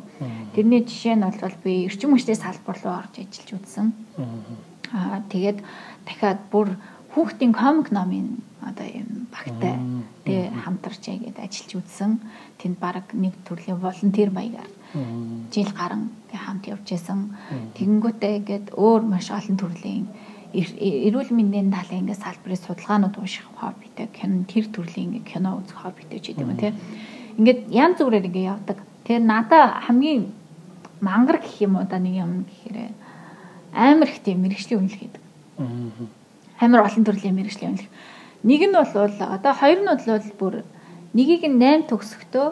[0.56, 3.88] Тэрний жишээ нь бол би эрчим хүчтэй салбар руу орж ажиллаж үзсэн.
[4.94, 5.60] Аа тэгээд
[6.08, 6.78] дахиад бүр
[7.14, 9.76] хүүхдийн комик номын одоо юм багтай
[10.26, 12.12] тэг хамтарч яагээд ажиллаж үзсэн.
[12.62, 14.72] Тэнд баг нэг төрлийн волонтер маягаар
[15.52, 17.36] жил гарan хамт явж исэн.
[17.76, 20.08] Тэгэнгүүтээ ингээд өөр маш олон төрлийн
[20.54, 26.20] эрүүл мэндийн талын ингээд салбарын судалгаанууд унших хоббитэй кино тэр төрлийн ингээд кино үзэх хоббитэй
[26.20, 26.74] ч гэдэг юм тий.
[27.40, 28.78] Ингээд янз бүрээр ингээд явдаг.
[29.08, 30.32] Тэгээ надаа хамгийн
[31.00, 32.92] мангар гэх юм уу да нэг юм гэхээр
[33.74, 35.24] амар их тийм мэрэгжлийн үнэлэх гэдэг.
[36.62, 37.92] Амар олон төрлийн мэрэгжлийн үнэлэх.
[38.46, 40.56] Нэг нь бол одоо хоёр нь бол бүр
[41.18, 42.48] нэгийг нь 8 төгсөхдөө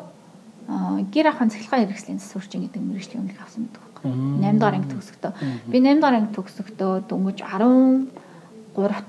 [1.14, 5.32] гэр ахын цахилгаан хэрэгслийн засварчин гэдэг мэрэгжлийн үнэлэх авсан байдаг 8 дугаар анги төгсөхдөө.
[5.72, 8.08] Би 8 дугаар анги төгсөхдөө дөнгөж 13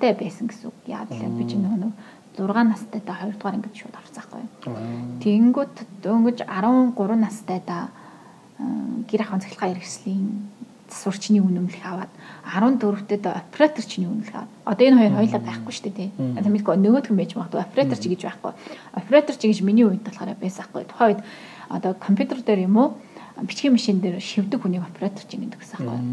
[0.01, 0.77] таа байсан гэсэн үг.
[0.87, 1.93] Яагаад гэвэл би чинь нөгөө
[2.37, 4.45] 6 настай та 2 дугаар ангид шууд орцсаахгүй.
[5.23, 7.91] Тэнгүүт дөнгөж 13 настай та
[9.07, 10.27] гэр ахын цахилгаан хэрэгслийн
[10.91, 12.13] засварчны үнэмлэх аваад
[12.45, 16.11] 14-т операторчны үнэмлэх аваад одоо энэ хоёр хоёлаа байхгүй шүү дээ тий.
[16.19, 18.53] Тамидгүй нөгөөх нь байж магадгүй оператор ч гэж байхгүй.
[18.99, 20.85] Оператор ч гэж миний үед болохоор байсаахгүй.
[20.91, 21.21] Тухайн үед
[21.71, 22.89] одоо компьютер дээр юм уу
[23.47, 26.05] бичгийн машин дээр шивдэг хүнийг оператор чинь гэдэг гэсэн байхгүй.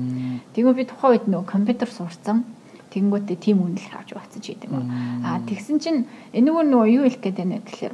[0.54, 2.46] Тэгвэл би тухайн үед нөгөө компьютер сурцсан.
[2.88, 4.88] Тэнгүүтээ тим үнэлэх авч багцаж идэв юм.
[5.28, 7.94] Аа тэгсэн чинь энэгээр нөгөө юу хэлэх гээд байна гэхээр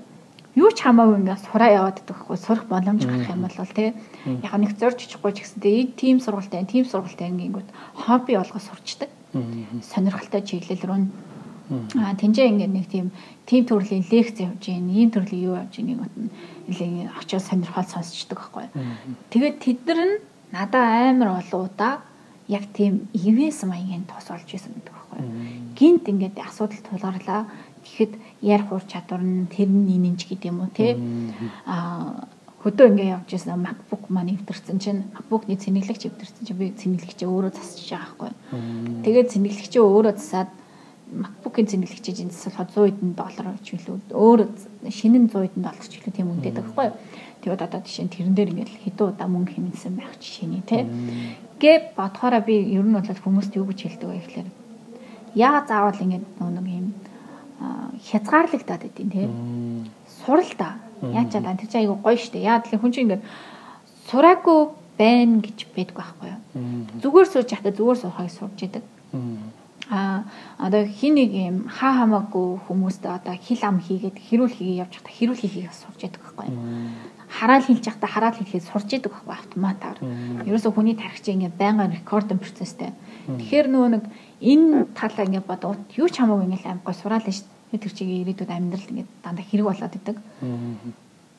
[0.55, 3.93] юу ч хамаагүй ингээд сураа яваад хгүй сурах боломж гарах юм бол тий
[4.45, 7.69] яг нэг зорж ичихгүй ч гэсэнтэй тим сургалттай тим сургалттай ингэнгүүт
[8.05, 9.09] хобби болгоо сурчдаг.
[9.81, 10.99] Сонирхолтой чиглэл рүү
[11.97, 13.07] аа тэнцээ ингээд нэг тийм
[13.49, 18.37] тим төрлийн лекц явж гин ийм төрлийн юу явж гин гот нь очиод сонирхол сонсчдаг
[18.37, 18.67] байхгүй.
[19.31, 20.15] Тэгээд тэд нар нь
[20.51, 21.93] надаа амар олон удаа
[22.47, 25.21] яг тийм ивэс маягийн тос олж исэн гэдэг байхгүй.
[25.79, 27.47] Гинт ингээд асуудал тулгарлаа.
[27.83, 30.97] Тэгэхэд ярих ур чадвар нь тэр нь нинж гэдэг юм уу те.
[31.67, 32.27] Аа
[32.63, 37.51] хөдөө ингээ явж ирсэн MacBook маань эвдэрсэн чинь MacBook-ний цэнэглэгч эвдэрсэн чинь би цэнэглэгчээ өөрөө
[37.51, 38.31] засчих байгаа байхгүй.
[39.03, 40.51] Тэгээд цэнэглэгчээ өөрөө засаад
[41.11, 44.39] MacBook-ийн цэнэглэгчийн энд засвал 100 хэдэн доллар ч билүү өөр
[44.87, 46.95] шинэ нь 100 хэдэн доллар ч билүү тийм үнэтэй байхгүй юу.
[47.43, 50.87] Тэгээд одоо жишээ нь тэрэн дээр ингээл хэдэн удаа мөнгө хэмнэсэн байх жишээний тий.
[51.59, 54.49] Гэ бодохоороо би ер нь бол хүмүүст юу гэж хэлдэг вэ гэхээр
[55.35, 56.87] яагаад заавал ингээд нэг юм
[58.09, 59.27] хязгаарлагдаад байдیں۔ тий.
[60.25, 60.77] Сурал та.
[61.01, 62.39] Яачаад тэр чинь айгу гоё штэ.
[62.39, 63.23] Яагаад гэвэл хүн чинь ингээд
[64.09, 64.59] сураагүй
[64.97, 66.41] байна гэж байдгүй байхгүй юу.
[67.01, 68.83] Зүгээр сууж яхад зүгээр суухыг сурж идэг
[69.89, 70.23] а
[70.57, 75.13] одоо хин нэг юм хаа хамаагүй хүмүүст одоо хил ам хийгээд хэрүүл хийгээ явж байхдаа
[75.13, 76.47] хэрүүл хийхийг сурч яадаг байхгүй
[77.27, 79.97] хараал хэлж байхдаа хараал хэлхийг сурч яадаг байхгүй автоматар
[80.47, 82.91] ерөөсө хүний тархич ингээ байнгын рекордын процесстэй
[83.27, 84.03] тэгэхээр нөгөө нэг
[84.41, 88.51] энэ талаа ингээ бодоод юу ч хамаагүй ингээ амгой сураал нь шүү тэр чигээ ирээдүйд
[88.51, 90.17] амьдрал ингээ дандаа хэрэг болоод идэг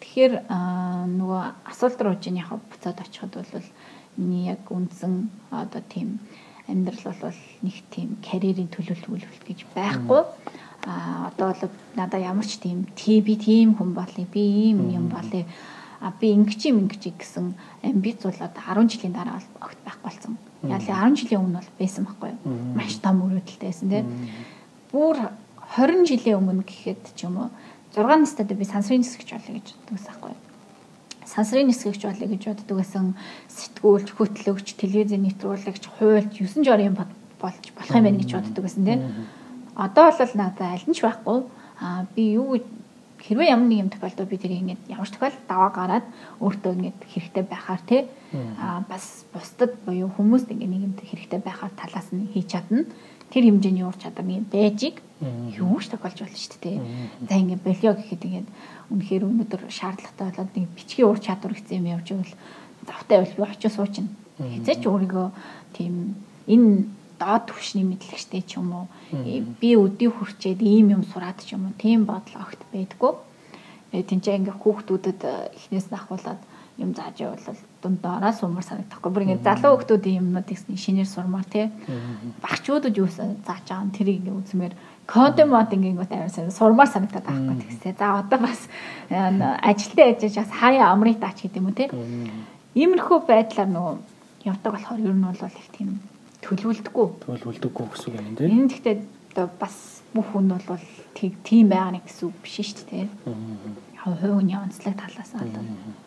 [0.01, 0.35] тэгэхээр
[1.19, 3.69] нөгөө асуулт руу чинь яг буцаад очиход бол
[4.17, 6.21] миний яг үндсэн одоо тийм
[6.69, 10.23] амьдрал бол нэг тийм карьерийн төлөвлөлт гэж байхгүй.
[10.87, 15.09] а одоо бол надаа ямар ч тийм тий би тийм хүн болъё би ийм юм
[15.09, 15.45] болъё
[16.01, 20.37] а би ингэж юм ингэж гэсэн амбиц бол одоо 10 жилийн дараа огт байхгүй болсон.
[20.63, 22.77] Яг л 10 жилийн өмнө бол байсан байхгүй юу?
[22.77, 24.07] Маш том өрөөдөлтэйсэн тийм.
[24.93, 25.17] Бүр
[25.77, 27.49] 20 жилийн өмнө гэхэд ч юм уу
[27.95, 30.35] 6 настай би сансрын нисгэж болъё гэж боддог байсан байхгүй
[31.25, 33.15] сансрын нисгэгч болъё гэж боддог байсан
[33.49, 39.01] сэтгүүлч хөтлөгч телевизийн нэвтрүүлэгч хуульч 9 жорын болж болох юм байна гэж боддог байсан тийм.
[39.75, 41.39] Одоо бол надад аль нь ч байхгүй.
[41.81, 42.61] А би юу
[43.25, 46.07] хэрвээ ямар нэг юм тохиолдол би тэрийг ингээд ямар ч тохиолдолд даваа гараад
[46.45, 48.03] өөртөө ингээд хэрэгтэй байхаар тий.
[48.61, 52.85] А бас бусдад буюу хүмүүст ингээд нэг юм хэрэгтэй байхаар талаас нь хийж чадна
[53.35, 55.03] тэр хэмжээний уур чадвар нэг байжийг
[55.59, 56.79] юу ч тохиолж болно шүү дээ.
[57.27, 58.49] За ингээд болио гэхэд ингээд
[58.95, 62.35] үнэхээр өнөөдөр шаардлагатай болоод нэг бичгийн уур чадвар гэсэн юм явж ивэл
[62.87, 64.07] завтай байл би очиж суучна.
[64.39, 65.29] Хязгаарч өөрийгөө
[65.75, 65.95] тийм
[66.47, 66.87] энэ
[67.19, 71.75] доод түвшний мэдлэгчтэй ч юм уу би өдий хүрчээд ийм юм сураад ч юм уу
[71.75, 73.13] тийм бодол огт байдгүй.
[73.95, 75.21] Э тэнцээ ингээ хүүхдүүдэд
[75.59, 76.41] эхнээс нь ахуулаад
[76.79, 79.11] юм зааж явбал дундаараа сумар санагдахгүй.
[79.13, 81.71] Бүр ингээ залуу хүүхдүүдийн юмнуудыг шинээр сурмаар тий.
[82.43, 84.75] Багчуудад юу зааж байгаа нь тэрийг ингээ үзмээр
[85.07, 87.95] коден мод ингээ амар сурмаар санагдаад байхгүй тэгсээ.
[87.95, 88.61] За одоо бас
[89.09, 91.89] ажилтаа яжж бас хаяа амрыг даач гэдэг юм уу тий.
[92.75, 93.95] Иймэрхүү байдлаар нөгөө
[94.51, 96.03] явдаг болохоор ер нь бол их тийм
[96.43, 97.07] төлөвлөдөггүй.
[97.23, 98.51] Төлөвлөдөггүй гэсэн үг юм тий.
[98.51, 98.97] Энэ гэхдээ
[99.31, 100.83] одоо бас бүх хүн бол
[101.47, 103.07] тийм байгаа нэг гэсэн үг биш шүү дээ.
[103.95, 106.03] Яг хувийн онцлог талаас нь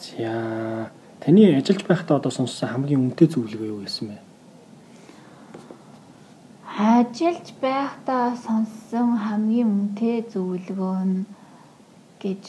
[0.00, 4.18] За таны ажиллаж байхдаа одоо сонссон хамгийн үнэтэй зөвлөгөө юу байсан бэ?
[6.80, 11.28] Ажиллаж байхдаа сонссон хамгийн үнэтэй зөвлөгөө нь
[12.16, 12.44] гэж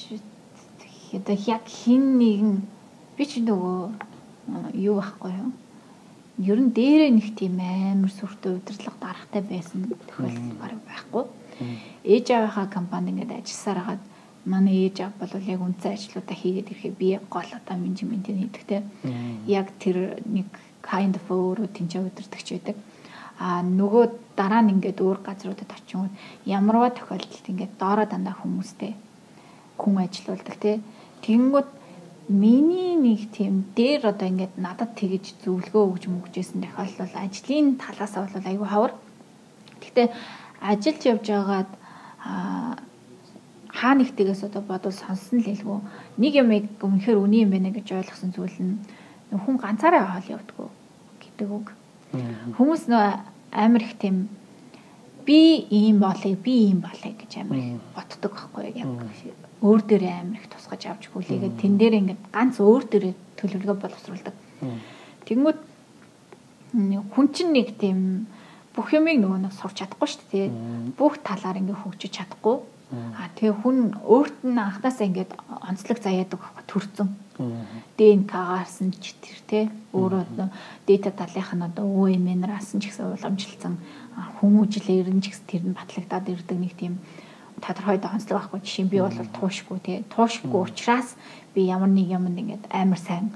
[1.19, 2.63] одоо яг хин нэгэн
[3.19, 3.79] би ч нөгөө
[4.87, 5.51] юу байхгүй юу?
[6.39, 11.23] Ер нь дээрээ нэг тийм амар сүртэй удирдлага дарахтай байсан тохиолдол бараг байхгүй.
[12.07, 14.03] Ээж аваахаа компани ингээд ажилласаар хагаад
[14.45, 18.81] манай ээж аав бол яг үнцэн ажлуудаа хийгээд ирэхэд би гол одоо менежментийг хийдэгтэй.
[19.47, 20.49] Яг тэр нэг
[20.81, 22.77] kind of өөрөө тэнцээ удирдахч байдаг.
[23.37, 24.05] А нөгөө
[24.37, 26.13] дараа нь ингээд өөр газруудад очингууд
[26.45, 28.93] ямарваа тохиолдолд ингээд доороо дандаа хүмүүстэй
[29.77, 30.77] хүн ажилуулдаг тий.
[31.25, 31.69] Тэгэнгүүт
[32.29, 38.45] миний нэг тийм дээр одоо ингээд надад тэгэж зөвлөгөө өгч мөгжсэн тохиолдол ажлын талаас бол
[38.45, 38.93] айгүй хавар.
[39.81, 40.07] Гэхдээ
[40.61, 41.69] ажиллаж явж байгаад
[43.81, 45.79] хаа нэгтгээс одоо бодвол сонссон л хэлгүй.
[46.21, 48.77] Нэг юм үнэхээр үний юм байна гэж ойлгосон зүйл нь
[49.33, 50.69] хүн ганцаараа хоол явдггүй
[51.17, 51.67] гэдэг үг.
[52.61, 53.05] Хүмүүс нөө
[53.49, 54.29] амар их тийм
[55.25, 58.89] би ийм болъё би ийм болъё гэж амар их ботдог байхгүй яг
[59.65, 64.35] өөр дээрээ амар их тусгаж авч хүлээгээд тэн дээр ингээд ганц өөр дээрээ төлөвлөгөө боловсруулдаг.
[65.25, 65.59] Тэнгүүд
[67.13, 68.27] хүн чинь нэг тийм
[68.75, 70.47] бүх юмыг нөгөө нэг сурч чадахгүй шүү дээ.
[70.97, 72.57] Бүх талаар ингээд хөгжиж чадахгүй
[72.91, 75.31] А тэгээ хүн өөрт нь анхнаасаа ингээд
[75.63, 77.07] онцлог заяадаг төрцөн.
[77.95, 79.59] ДНК-гаарс нь ч тэр те
[79.95, 80.27] өөрөө
[80.83, 83.79] дата талынх нь одоо өвмнраас нь ч гэсэн уламжилсан
[84.43, 86.99] хүмүүжлэр нь ч гэсэн тэр нь батлагдаад ирдэг нэг тийм
[87.63, 88.59] тодорхой онцлог байхгүй.
[88.59, 91.15] Жишээ би бол туушгүй те туушгүй учраас
[91.55, 93.31] би ямар нэг юм ингээд амар сайн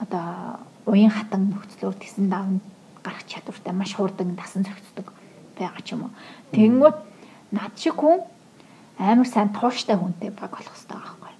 [0.00, 2.64] одоо уян хатан нөхцлөөр тесэн давн
[3.04, 5.12] гарах чадвартай маш хурдан дасан зохицдог
[5.58, 6.12] байгаа ч юм уу.
[6.52, 6.98] Тэнгүүт
[7.54, 8.20] над шиг хүн
[8.98, 11.34] амар сайн тууштай хүнтэй баг болох хэрэгтэй байгаа байхгүй.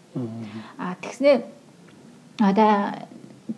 [0.78, 1.36] Аа тэгснээ
[2.40, 2.72] одоо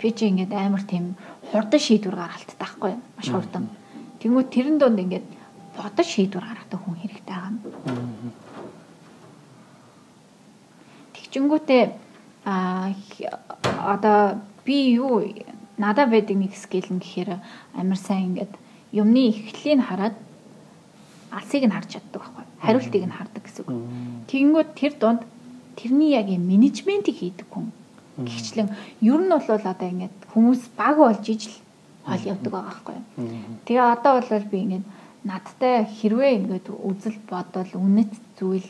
[0.01, 1.17] би чи ингээд амар тийм
[1.51, 3.69] хурдан шийдвэр гаргалттай байхгүй маш хурдан.
[4.21, 5.27] Тэнгүү тэрэн донд ингээд
[5.77, 8.33] бодож шийдвэр гаргадаг хүн хэрэгтэй байгаа юм.
[11.15, 11.83] Тэгчингүүтээ
[12.45, 12.93] а
[13.95, 15.25] одоо би юу
[15.79, 17.41] надад байдаг нэг скил нь гэхээр
[17.81, 18.53] амар сайн ингээд
[18.93, 20.17] юмны эхлэлийг хараад
[21.33, 23.81] алсыг нь харж чаддаг байхгүй хариултыг нь хардаг гэсэн үг.
[24.31, 25.23] Тэгэнгүүт тэр донд
[25.77, 27.73] тэрний яг юм менежментийг хийдэг хүн.
[28.17, 28.67] Гэхдээ
[29.05, 31.57] ер нь бол одоо ингээд хүмүүс баг болж ижил
[32.09, 33.05] хол явдаг байгаа байхгүй юу.
[33.69, 34.87] Тэгээ одоо бол би ингээд
[35.27, 38.69] надтай хэрвээ ингээд үзэл бодол үнэт зүйл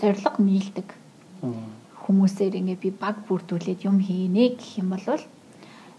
[0.00, 0.88] зориг нийлдэг
[2.06, 5.06] хүмүүсээр ингээд би баг бүрдүүлээд юм хийнэ гэх юм бол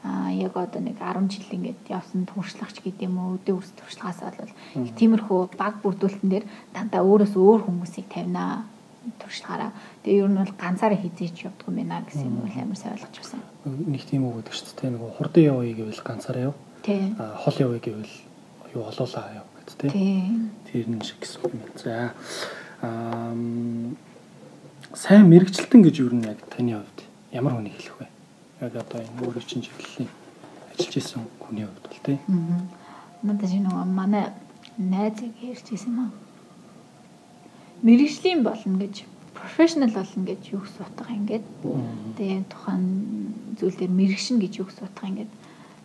[0.04, 4.20] а яг одоо нэг 10 жил ингээд явсан туршлагач гэдэг юм уу өдөө ус туршлагаас
[4.20, 4.52] бол
[4.84, 8.68] их тиймэрхүү баг бүрдүүлэлтэн дээр дандаа өөрөөс өөр хүмүүсийг тавина
[9.20, 9.72] туршлагаараа
[10.04, 13.16] тэгээ ер нь бол ганцаараа хизээч явдаг юм байна гэсэн юм бол амар сайн ойлгож
[13.16, 13.40] байсан.
[13.64, 16.56] Нэг тийм үг гэдэг чинь тэгээ нэг хурдан явъя гэвэл ганцаараа яв.
[16.84, 17.16] Тий.
[17.20, 18.16] А хол явъя гэвэл
[18.76, 20.52] юу олоолаа яв гэдэг тий.
[20.68, 21.64] Тэр нь шиг гэсэн юм.
[21.80, 22.12] За
[22.84, 23.32] аа
[24.94, 27.00] сайн мэрэгчлэлтэн гэж юу нэг таны хувьд
[27.34, 28.13] ямар хүнийг хэлэх вэ?
[28.64, 30.10] Яг одоо энэ өөрийн чинь чиглэлийн
[30.72, 32.18] ажиллаж исэн хүний хувьд бол тий.
[32.28, 32.62] Аа.
[33.24, 34.26] Надад шинэ манай
[34.78, 36.12] найз ярьж ирсэн юм аа.
[37.84, 39.04] мэрэгжлийн болно гэж
[39.36, 41.46] профешнл болно гэж юу гэсэн утга ингээд
[42.16, 42.84] тэгээ тухайн
[43.60, 45.32] зүйл дээр мэрэгшин гэж юу гэсэн утга ингээд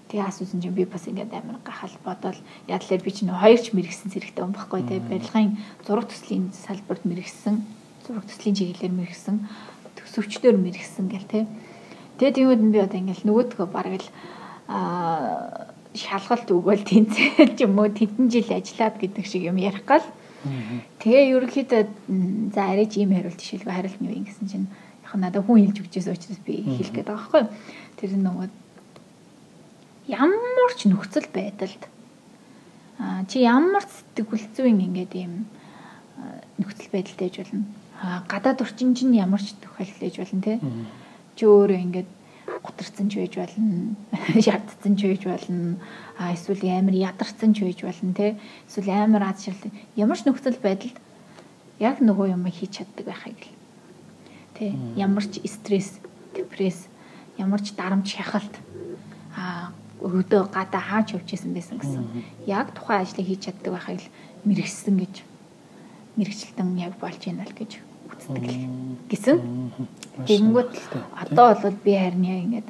[0.07, 2.39] тэгээ асуусан чинь би бас ингээд амар гахал бодоод
[2.71, 7.67] ядлаар би чинь хоёрч мэрэгсэн зэрэгтэй юм баггүй тэгээ барилгын зураг төслийн салбарт мэрэгсэн
[8.07, 9.37] зураг төслийн чиглэлээр мэрэгсэн
[9.99, 11.51] төсөвчдөр мэрэгсэн гэл тэ
[12.19, 14.09] тэгээ тиймүүд би одоо ингээд нөгөөдгөө бараг л
[14.69, 20.05] аа шалгалт өгөөл тэнцэл ч юм уу тэдэн жил ажиллаад гэдэг шиг юм ярих гал.
[21.03, 21.83] Тэгээ ерөнхийдөө
[22.55, 24.67] за арайч ийм хариулт жишээлгүй хариулт нь юу юм гэсэн чинь
[25.03, 27.43] яг надад хүн хэлж өгчээс учраас би хэлэх гээд байгаа байхгүй.
[27.99, 28.47] Тэр нөгөө
[30.13, 31.83] ямар ч нөхцөл байдалд
[32.99, 35.51] а чи ямар сэтгэл зүйн ингээд ийм
[36.63, 37.65] нөхцөл байдалтай ээж болно.
[37.99, 40.55] А гадаад орчин чинь ямар ч тохиолдол ээж болно те.
[41.39, 42.11] Чи өөрөө ингээд
[42.67, 43.95] гутарсан ч байж болно,
[44.45, 45.79] шаардсан ч байж болно,
[46.19, 48.35] а эсвэл амар ядарсан ч байж болно те.
[48.67, 50.99] Эсвэл амар аз шарал ямар ч нөхцөл байдалд
[51.79, 53.55] яг нөгөө юм хийж чаддаг байхыг л.
[54.59, 56.03] Тэ ямар ч стресс,
[56.35, 56.91] депресс,
[57.39, 58.55] ямар ч дарамт шахалт
[59.39, 59.71] а
[60.03, 62.03] өдөө гадаа хаач явчихсан байсан гэсэн.
[62.51, 64.11] Яг тухайн ажлыг хийж чаддаг байхыг л
[64.43, 65.15] мэрэгсэн гэж
[66.19, 67.88] мэрэгчлэн яг болж байна л гэж
[68.29, 68.51] л
[69.09, 69.37] гэсэн.
[70.29, 70.73] Тэгэнгүүт
[71.17, 72.69] одоо бол би харин яа ингээд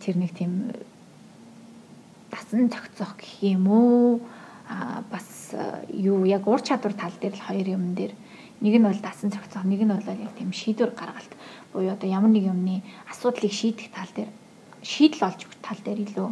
[0.00, 0.72] тэр нэг тийм
[2.32, 4.20] дасан цогцох гэх юм уу?
[4.68, 5.52] А бас
[5.92, 8.12] юу яг ур чадвар тал дээр л хоёр юм дээр.
[8.64, 11.32] Нэг нь бол дасан цогцох нэг нь бол яг тийм шийдвэр гаргалт.
[11.72, 14.30] Буюу одоо ямар нэг юмны асуудлыг шийдэх тал дээр
[14.80, 16.28] шийдэл олж өгөх тал дээр илүү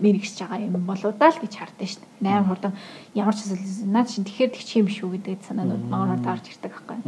[0.00, 2.40] мэрэгсэж байгаа юм болоо даа л гэж хардсан шүү дээ.
[2.42, 2.72] 8 хурдан
[3.14, 6.72] ямар ч зүйл наад чинь тэгэхээр тэг чи юм шүү гэдэг санаанууд магаараа даарч ирдэг
[6.72, 6.98] байхгүй.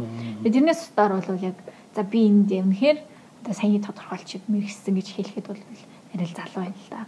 [0.43, 1.57] Тэгээ тэрнээс сутаар бол яг
[1.95, 2.97] за би энд юмхээр
[3.43, 5.61] одоо саяны тодорхойлчиг мэрэгссэн гэж хэлэхэд бол
[6.13, 7.01] арай л залуу байна л да.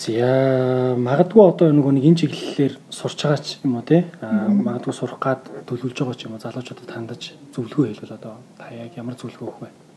[0.00, 5.20] За магадгүй одоо нөгөө нэг энэ чиглэлээр сурч байгаа ч юм уу те магадгүй сурах
[5.20, 9.44] гад төлөвлөж байгаа ч юм уу залуучуудад хандаж зөвлөгөө хэлвэл одоо та яг ямар зөвлөгөө
[9.44, 9.89] өгөх вэ?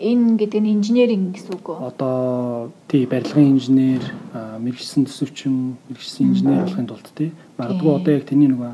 [0.00, 1.78] Энэ гэдэг нь инженеринг гэсэн үг үү?
[1.94, 4.02] Одоо тий барилгын инженер,
[4.34, 7.30] мэрэгсэн төсөвчин, мэрэгсэн инженер болохын тулд тий.
[7.58, 8.72] Магадгүй одоо яг тэний нөгөө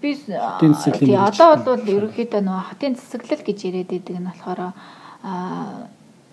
[0.00, 4.60] би тий одоо бол ерөнхийдөө нөгөө хотын засаглал гэж яриад байдаг нь болохоор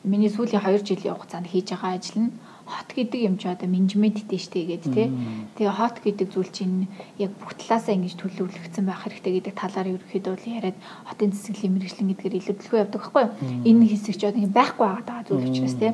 [0.08, 2.32] миний сүүлийн 2 жилийн хугацаанд хийж байгаа ажил нь
[2.68, 5.08] хот гэдэг юм чи одоо менежменттэй штэ гэдэг тий.
[5.56, 10.34] Тэгээ хот гэдэг зүйл чинь яг бүх талаасаа ингэж төлөвлөгдсөн байх хэрэгтэй гэдэг талаар ерөөхдөө
[10.36, 10.78] бол яриад
[11.08, 13.34] хотын засаглалын мэрэгчлэн гэдгээр илүүдэлгүй явдаг байхгүй юу?
[13.64, 15.92] Энэ хэсэг ч одоо байхгүй байгаа зүйл учраас тий.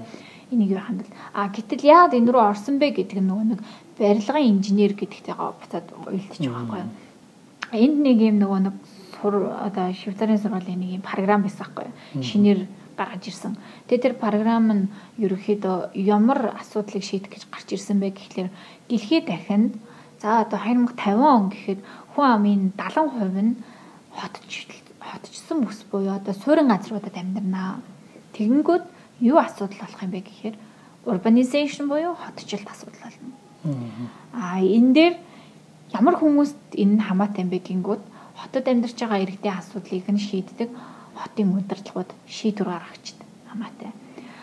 [0.50, 1.14] Энийг юу хандал.
[1.34, 3.60] А гэтэл яагаад энэ рүү орсон бэ гэдэг нь нөгөө нэг
[3.98, 6.92] барилгын инженер гэдэгтэйгээ буцаад уйлдчих байгаа байхгүй юу?
[7.74, 8.76] Энд нэг юм нөгөө нэг
[9.24, 12.22] сур одоо Швейцарын сургуулийн нэг юм програм байсан байхгүй юу?
[12.22, 12.60] Шинээр
[12.98, 13.58] гаргаж ирсэн.
[13.88, 14.84] Тэгээ тэр програм нь
[15.20, 18.50] ерөөхдөө ямар асуудлыг шийдэх гэж гарч ирсэн бэ гэхлээр
[18.90, 19.74] дэлхийд дахинд
[20.22, 21.80] за одоо 2050 он гэхэд
[22.16, 23.54] хүн амын 70% нь
[24.14, 27.82] хотч хотчсон бүс буюу одоо суурин газруудад амьдрнаа.
[28.34, 28.86] Тэгэнгүүт
[29.22, 30.56] юу асуудал болох юм бэ гэхээр
[31.06, 33.32] urbanization буюу хотчлт асуудал болно.
[34.34, 35.14] Аа энэ дээр
[35.94, 38.02] ямар хүмүүст энэ хамаатай юм бэ гингүүд
[38.40, 40.70] хотод амьдарч байгаа иргэдийн асуудлыг нь шийддэг
[41.16, 43.18] хотын удирдлагууд шийдвэр гаргагчд
[43.50, 43.92] хамаатай.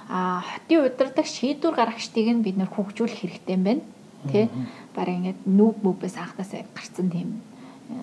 [0.09, 3.83] А хотын удирдах шийдвэр гаргагчдыг нь бид нэр хөгжүүлэх хэрэгтэй юм байна.
[4.31, 4.49] Тэ?
[4.95, 7.41] Бараг ингээд нүүб мүбээс анхнаас гарцсан тийм
[7.89, 7.97] э,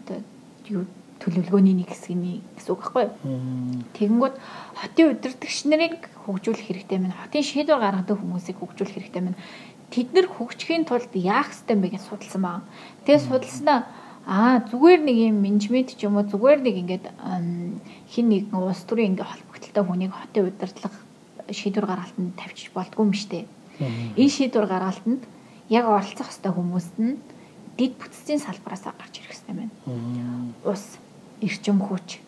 [0.00, 0.18] одоо
[0.66, 0.84] юу
[1.20, 3.12] төлөвлөгөөний нэг хэсгийн гэсэн үг байхгүй юу?
[3.96, 4.36] Тэгэнгүүт
[4.80, 9.36] хотын удирдагч нарыг хөгжүүлэх хэрэгтэй мэн хотын шийдвэр гаргадаг хүмүүсийг хөгжүүлэх хэрэгтэй мэн
[9.92, 12.60] тэд нар хөгжихийн тулд яах ёстой юм бэ гэж судалсан баа.
[13.08, 13.78] Тэгээ судалснаа
[14.26, 17.06] Аа зүгээр нэг юм менежмент ч юм уу зүгээр нэг ингээд
[18.08, 20.98] хин нэг улс төрийн ингээд холбогдлолтой хүнийг хотын удирдлага
[21.52, 23.44] шийдвэр гаргалтанд тавьчих болдгүй юм штэ.
[24.16, 25.22] Энэ шийдвэр гаргалтанд
[25.68, 27.20] яг оролцох хэвээр хүмүүст нь
[27.76, 29.74] дид бүтцийн салбараас гарч ирэх хэрэгтэй байна.
[30.64, 30.96] Ус,
[31.44, 32.24] эрчим хүч,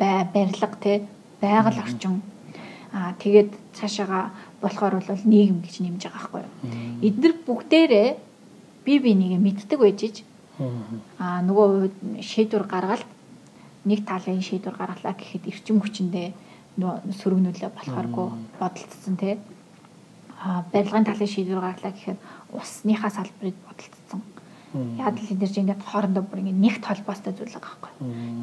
[0.00, 1.04] бай, барилга те
[1.40, 2.22] байгаль орчин
[2.96, 6.54] аа тэгээд цаашаага болохоор бол нийгэм гэж нэмж байгаа байхгүй юу.
[7.04, 8.08] Эдгээр бүгдээрээ
[8.88, 10.24] бие бинийгээ мэддэг байжиж
[10.56, 13.08] Аа нөгөө шийдвэр гаргалт
[13.84, 16.32] нэг талын шийдвэр гаргалаа гэхэд эрчим хүчиндээ
[16.80, 18.28] нөгөө сөрөгнүүлээ болохооргүй
[18.60, 19.36] бодолцсон тий.
[20.40, 22.18] Аа барилгын талын шийдвэр гаргалаа гэхэд
[22.56, 24.20] усныхаа салбарыг бодолцсон.
[24.96, 27.92] Яг л энэ дэр ингээд хоорондоо бүр ингээд нэгт холбоостой зүйл байгаа байхгүй.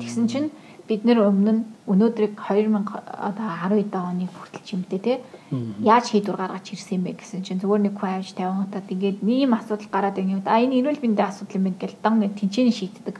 [0.02, 0.50] Тэгсэн чинь
[0.88, 5.14] бид нэр өмнө өнөөдрийг 2000 одоо 12 оны хүртэл чимтэй те
[5.80, 9.18] яаж шийдвэр гаргаж ирсэн юм бэ гэсэн чинь зүгээр нэг хүн авч 50 хатад ингээд
[9.24, 10.44] ийм асуудал гараад ирнэ.
[10.44, 13.16] А энэ эрүүл мэндийн асуудал юм байна гэл дан тэнцэн шийддэг.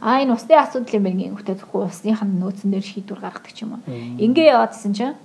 [0.00, 3.64] А энэ усны асуудал юм байна гэхтээ зөвхөн усных нь нөөцөн дээр шийдвэр гаргадаг ч
[3.64, 3.84] юм уу.
[4.20, 5.16] Ингээ яваадсэн чинь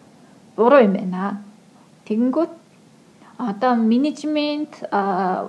[0.56, 1.40] буруу юм байна.
[2.08, 2.52] Тэгэнгүүт
[3.38, 4.82] одоо менежмент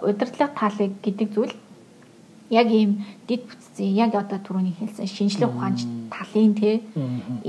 [0.06, 1.54] удирдлага таалыг гэдэг зүйл
[2.52, 6.84] яг ийм дид бүтцийн яг одоо түрүүний хэлсэн шинжлэх ухаанч талын те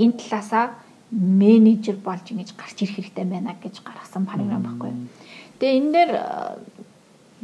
[0.00, 0.80] энэ талаасаа
[1.12, 4.92] менежер болж ингэж гарч ирэх хэрэгтэй байна гэж гаргасан програм байхгүй.
[5.60, 6.12] Тэгээ энэ дээр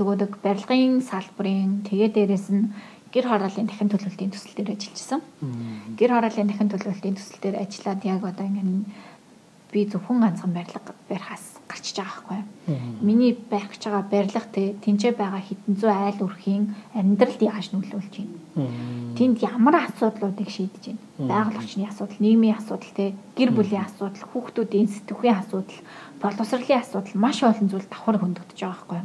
[0.01, 2.73] нөгөөдөг барилгын салбарын тэгээ дээрэс нь
[3.13, 5.21] гэр хорооллын дахин төлөвлөлтийн төсөл дээр ажиллажсэн.
[6.01, 8.65] Гэр хорооллын дахин төлөвлөлтийн төсөл дээр ажиллаад яг одоо ингэ
[9.73, 12.43] би зөвхөн ганцхан барилга барихаас гарчиж байгаа байхгүй.
[13.01, 16.65] Миний байх гэж байгаа барилга те тэнцээ байгаа хитэн зүй айл өрхийн
[16.99, 18.67] амьдралд яаж нөлөөлж байна.
[19.15, 21.01] Тэнд ямар асуудлуудыг шийдэж байна.
[21.31, 25.79] Байгаль орчны асуудал, нийгмийн асуудал те гэр бүлийн асуудал, хүүхдүүдийн сэтгүүхийн асуудал
[26.21, 29.01] боловсролын асуудал маш олон зүйл давхар хөндөгдөж байгаа байхгүй.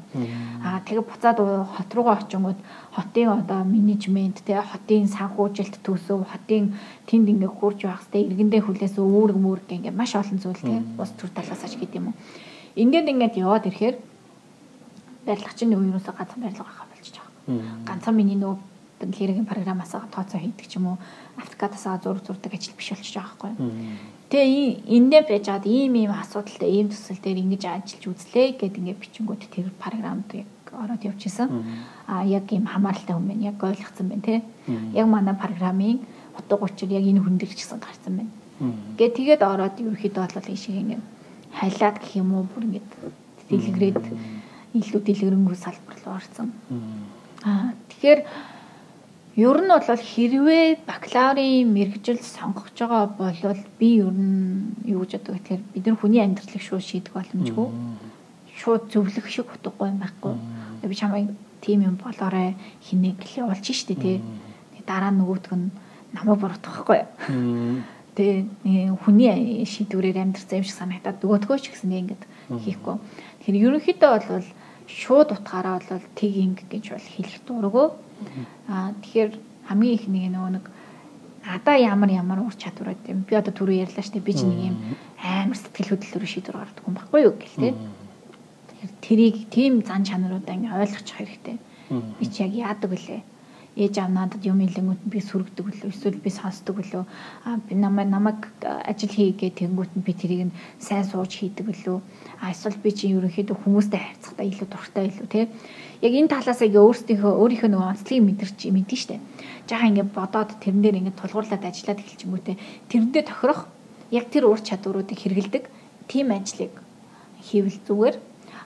[0.67, 2.59] Аа тэгээ буцаад хот руугаа очингууд
[2.91, 6.75] хотын одоо менежмент тэгээ хотын санхүүжилт төсөв, хотын
[7.07, 11.11] тэнд ингээ хурж байх хэвээр иргэндээ хүлээс үүрэг мөрөг ингээ маш олон зүйл тэгээ ус
[11.15, 12.15] төр талаас аж гэдэг юм уу.
[12.75, 13.95] Ингээд ингээд яваад ирэхээр
[15.25, 17.87] барилгач нь ерөөсөө ганцхан барилга байхаа болчихж байгаа.
[17.87, 20.97] Ганцхан миний нөгөө хэрэгэн програмаас тооцоо хийдэг ч юм уу
[21.39, 23.53] автокадаас зураг зурдаг ажил биш болчихж байгаа байхгүй.
[24.29, 29.01] Тэгээ эндээ байж хаад ийм ийм асуудалтай ийм төсөл дээр ингэж ажиллаж үзлээ гэд ингээд
[29.01, 31.47] бичингүүд тэр програмд яг ороод явчихсан.
[32.07, 33.49] А яг ийм хамааралтай байна.
[33.51, 34.39] Яг ойлгоцсон байна тий.
[34.93, 35.99] Яг манай програмын
[36.35, 38.33] утга учир яг энэ хүн дээр ч гэсэн гарсан байна.
[38.97, 41.14] Гэ тэгээд ороод ерөөхдөө бол энэ шиг ингээд
[41.59, 42.89] хайлаад гэх юм уу бүр ингээд
[43.49, 44.01] дэлгэрээд
[44.79, 46.49] илүү дэлгэрэнгүй салбар руу орсон.
[47.43, 48.19] А тэгэхээр
[49.35, 55.35] Ер нь бол хэрвээ бакалаврын мэрэгжил сонгож байгаа бол би ер нь юу гэж боддог
[55.35, 57.67] гэхээр бид нар хүний амьдралыг шууд шийдэх боломжгүй.
[58.55, 60.39] Шууд зөвлөх шиг утгагүй юм байхгүй.
[60.87, 64.23] Би чамайг тийм юм болоорой хинэг л явуулж штэ тий.
[64.87, 65.67] Дараа нөгөөтг нь
[66.15, 66.87] намайг буруутгах
[68.15, 68.47] байхгүй.
[68.55, 72.21] Тэгээ хүний шийдвэрээр амьдрсан юм шиг санагдаад нөгөөдгөө ч гэсэн ингэж
[72.63, 72.95] хийхгүй.
[73.43, 74.47] Тэгэхээр ерөнхийдөө бол
[74.87, 77.87] шууд утгаараа бол тэг инг гэж бол хэлэх дурггүй
[78.67, 79.31] Аа тэгэхээр
[79.67, 80.65] хамгийн их нэг нөгөө нэг
[81.45, 83.25] надаа ямар ямар ур чадвар байд юм.
[83.27, 84.77] Би одоо түрүү ярьлаа штэ би ч нэг юм
[85.19, 87.73] амар сэтгэл хөдлөлөөр шийдвэр гаргадаг юм баггүй юу гэл тээ.
[87.75, 91.57] Тэгэхээр тэрийг тийм зан чанаруудаа ингээ ойлгочих хэрэгтэй.
[91.91, 93.21] Би ч яг яадаг вүлээ
[93.75, 97.03] ээж аав надад юм илэнгүүт би сүргдэг үлээ эсвэл би сонсдог үлээ.
[97.43, 101.99] А би намайг намайг ажил хийгээ тэнгүүт нь би тэрийг нь сайн сууж хийдэг үлээ.
[102.39, 105.51] А эсвэл би чи ерөнхийдөө хүмүүстэй харьцахдаа илүү дуртай илүү те
[105.99, 109.19] яг энэ талаас ингээ өөрсдийнхөө өөрийнхөө нөгөө онцлогийг мэдэрч мэдэн штэ.
[109.67, 112.55] Жаахан ингээ бодоод тэрэн дээр ингээ тулгуурлаад ажиллаад эхэлчихэнгүүтээ
[112.87, 113.61] тэрэндээ тохирох
[114.15, 115.63] яг тэр ур чадваруудыг хэрэгэлдэг
[116.07, 116.71] тим ажлыг
[117.43, 118.15] хийвэл зүгээр.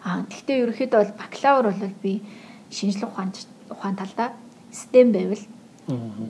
[0.05, 2.21] А тэгтээ ерөнхийдөө бол бакалавр бол би
[2.69, 3.33] шинжлэх ухаан
[3.73, 4.29] ухаан талдаа
[4.71, 5.43] систем байвал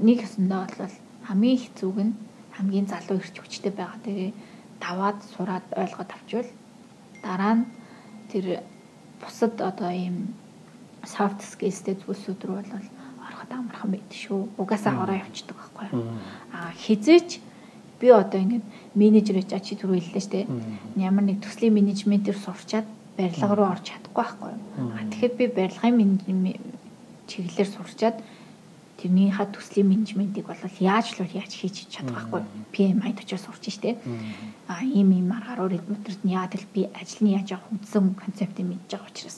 [0.03, 0.95] нэг өсөндөө бол
[1.27, 2.13] хамгийн хэцүүг нь
[2.55, 4.33] хамгийн залуу ирч хүчтэй байгаа дээрээ
[4.79, 6.49] даваад сураад ойлгоод авчвал
[7.23, 7.65] дараа нь
[8.31, 8.63] тэр
[9.21, 10.35] бусад одоо ийм
[11.03, 12.87] soft skills-тэй зүйлсүүд рүү бол
[13.27, 14.41] ороход амархан байд шүү.
[14.57, 16.19] Угаасаа ороо явчихдаг байхгүй юу.
[16.53, 17.39] Аа хизээч
[17.99, 18.63] би одоо ингэж
[18.95, 20.47] менежер гэж чи түрүү хэллээ шүү дээ.
[20.99, 22.87] Ямар нэг төслийн менежментээр сурчаад
[23.17, 24.59] барилга руу орж чадахгүй байхгүй юу.
[24.95, 25.95] Аа тэгэхээр би барилгын
[27.29, 28.17] чиглэлээр сурчаад
[28.99, 32.43] тэрнийхээ төслийн менежментийг бол яаж л яаж хийж чадах байхгүй.
[32.75, 33.95] PMI очиж сурч штэ.
[34.67, 38.91] А ийм ийм аргаар өдрөд нь л би ажил нь яаж явах үндсэн концептыг мэдж
[38.91, 39.37] байгаа учраас.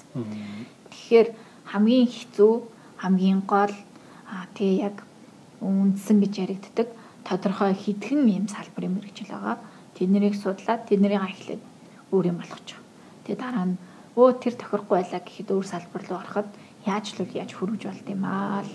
[0.89, 1.27] Тэгэхээр
[1.69, 2.53] хамгийн хэцүү
[2.97, 3.75] хамгийн гол
[4.57, 4.97] тэгээ яг
[5.61, 6.87] үндсэн гэж яригддаг
[7.21, 9.57] тодорхой хитгэн ийм салбарын мэрэгжил байгаа.
[9.93, 11.61] Тэднийг судлаад тэднийг эхлээд
[12.09, 12.81] өөр юм болгочих.
[13.29, 13.77] Тэгээ дараа нь
[14.17, 16.47] өө тэр тохирохгүй байлаа гэхэд өөр салбар руу ороход
[16.85, 18.73] яаж л яаж хөрвж болд юм аа л.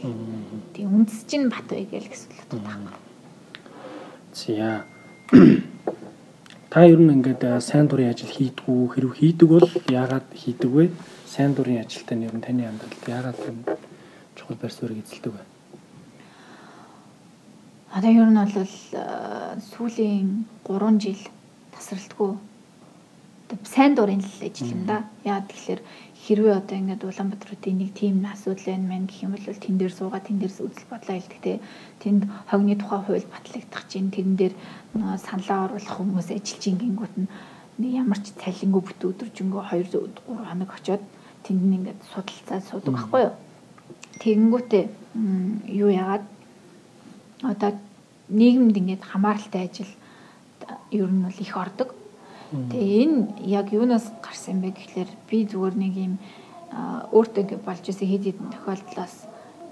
[0.75, 2.93] Тийм үндэс чинь бат вэ гээл гэсэн л байна.
[4.33, 4.85] За.
[6.71, 10.85] Та ер нь ингээд сайн дурын ажил хийдгүү хэрв хийдэг бол яагаад хийдэг вэ?
[11.27, 13.59] Сайн дурын ажилтай нэр нь таны амьдралд яагаад юм
[14.37, 15.43] чухал байр суурийг эзэлдэг вэ?
[17.97, 18.71] Одоо ер нь бол
[19.73, 21.23] сүүлийн 3 жил
[21.73, 22.37] тасралтгүй
[23.65, 25.07] сайн дурын л ажил юм да.
[25.25, 25.81] Яа тэгэхээр
[26.27, 30.27] хэрвээ одоо ингээд Улаанбаатарын нэг тийм асуудал байна мэн гэх юм бол тэн дээр суугаад
[30.27, 31.61] тэн дээрс үзэл бодлоо хэлдэг те.
[32.03, 34.55] Тэнд хогны тухай хууль батлагдах чинь тэрэн дээр
[35.23, 37.29] саналаа оруулах хүмүүс ажиллаж ингэнгүүт нь
[37.95, 41.03] ямар ч цалингүй бүт өдөржингөө 2 3 хоног очоод
[41.47, 43.35] тэнд нь ингээд судалцаад суудаг байхгүй юу?
[44.19, 44.85] Тэгэнгүүтээ
[45.71, 46.25] юу яагаад?
[47.47, 47.71] Одоо
[48.33, 49.93] нийгэмд ингээд хамааралтай ажил
[50.91, 51.95] ер нь бол их ордог
[52.53, 56.15] Тэгээ энэ яг юунаас гарсан бэ гэхлээр би зүгээр нэг юм
[57.11, 59.15] өөртөө ингэ болж исэн хэд хэдэн тохиолдлоос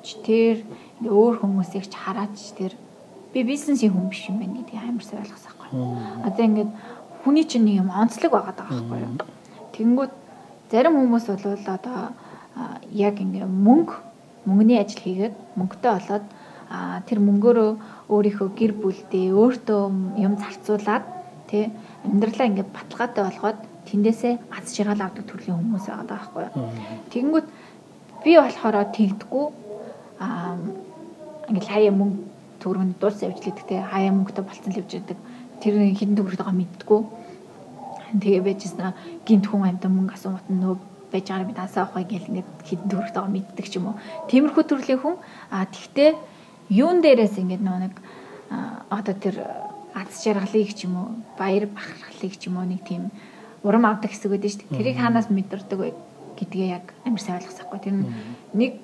[0.03, 0.57] ч тэр
[1.03, 2.73] өөр хүмүүсийг ч хараач тэр
[3.33, 5.71] би бизнесийн хүн биш юм байна гэдгийг амар сайн ойлгосоохгүй.
[6.27, 6.71] Одоо ингээд
[7.23, 9.15] хүний чинь нэг юм онцлог байгаа даа байхгүй юу.
[9.75, 10.13] Тэнгүүд
[10.71, 11.47] зарим хүмүүс бол
[11.79, 11.99] одоо
[12.91, 13.95] яг ингээ мөнгө
[14.47, 16.27] мөнгөний ажил хийгээд мөнгөтэй болоод
[17.09, 17.71] тэр мөнгөөрөө
[18.13, 19.83] өөрийнхөө гэр бүлдээ өөртөө
[20.25, 21.05] юм зарцуулаад
[21.49, 21.71] тий
[22.05, 26.69] амьдралаа ингээ баталгаатай болгоод тэндээсээ аз жаргал авдаг төрлийн хүмүүс байгаа байхгүй юу.
[27.13, 27.49] Тэгэнгүүт
[28.25, 29.47] би болохоор тэгдэггүй
[30.21, 30.57] аа
[31.49, 32.21] ингээл хаяа мөнгө
[32.61, 35.19] төгрөнд дуус явж лээдэг те хаяа мөнгөтэй болцсон л явж байдаг.
[35.61, 37.01] Тэр хідэн төгрөг байгаа мэддэггүй.
[38.21, 38.93] Тэгээ байжсэн
[39.29, 40.75] гинт хүн амьд мөнгө асуумат нөө
[41.13, 44.01] байж байгаа би тасаа авах гэл ингээд хідэн төгрөг байгаа мэддэг ч юм уу.
[44.29, 45.17] Тиймэрхүү төрлийн хүн
[45.53, 46.11] а тэгтээ
[46.73, 47.95] юун дээрээс ингээд нөө нэг
[48.89, 49.37] одоо тэр
[49.95, 53.15] аз жаргалыг ч юм уу баяр бахархлыг ч юм уу нэг тийм
[53.63, 54.79] урам авдаг хэсэг байдаг шүү дээ.
[54.79, 55.89] Тэрийг хаанаас мэдэрдэг вэ
[56.39, 57.79] гэдгээ яг амар сайн ойлгосохгүй.
[57.81, 57.95] Тэр
[58.53, 58.75] нэг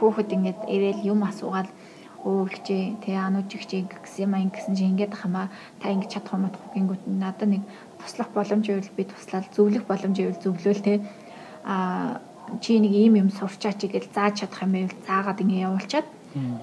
[0.00, 1.68] хүүхэд ингээд ирээл юм асуугаад
[2.24, 6.48] өө хичээ тэ анууд хичээ гэсэн юм ингэсэн чи ингээд хамаа та ингэж чадах юм
[6.48, 7.62] уу гингүүт надад нэг
[8.00, 11.04] туслах боломж ивэл би туслал зөвлөх боломж ивэл зөвлөөл тэ
[11.68, 12.20] а
[12.64, 16.08] чи нэг ийм юм сурчаач гэж зааж чадах юм байвал заагаад ингэ явуулчаад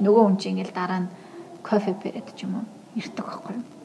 [0.01, 1.11] нөгөө хүн чинь ингээл дараа нь
[1.61, 3.81] кофе бэрэд ч юм уу ирдэг байхгүй юу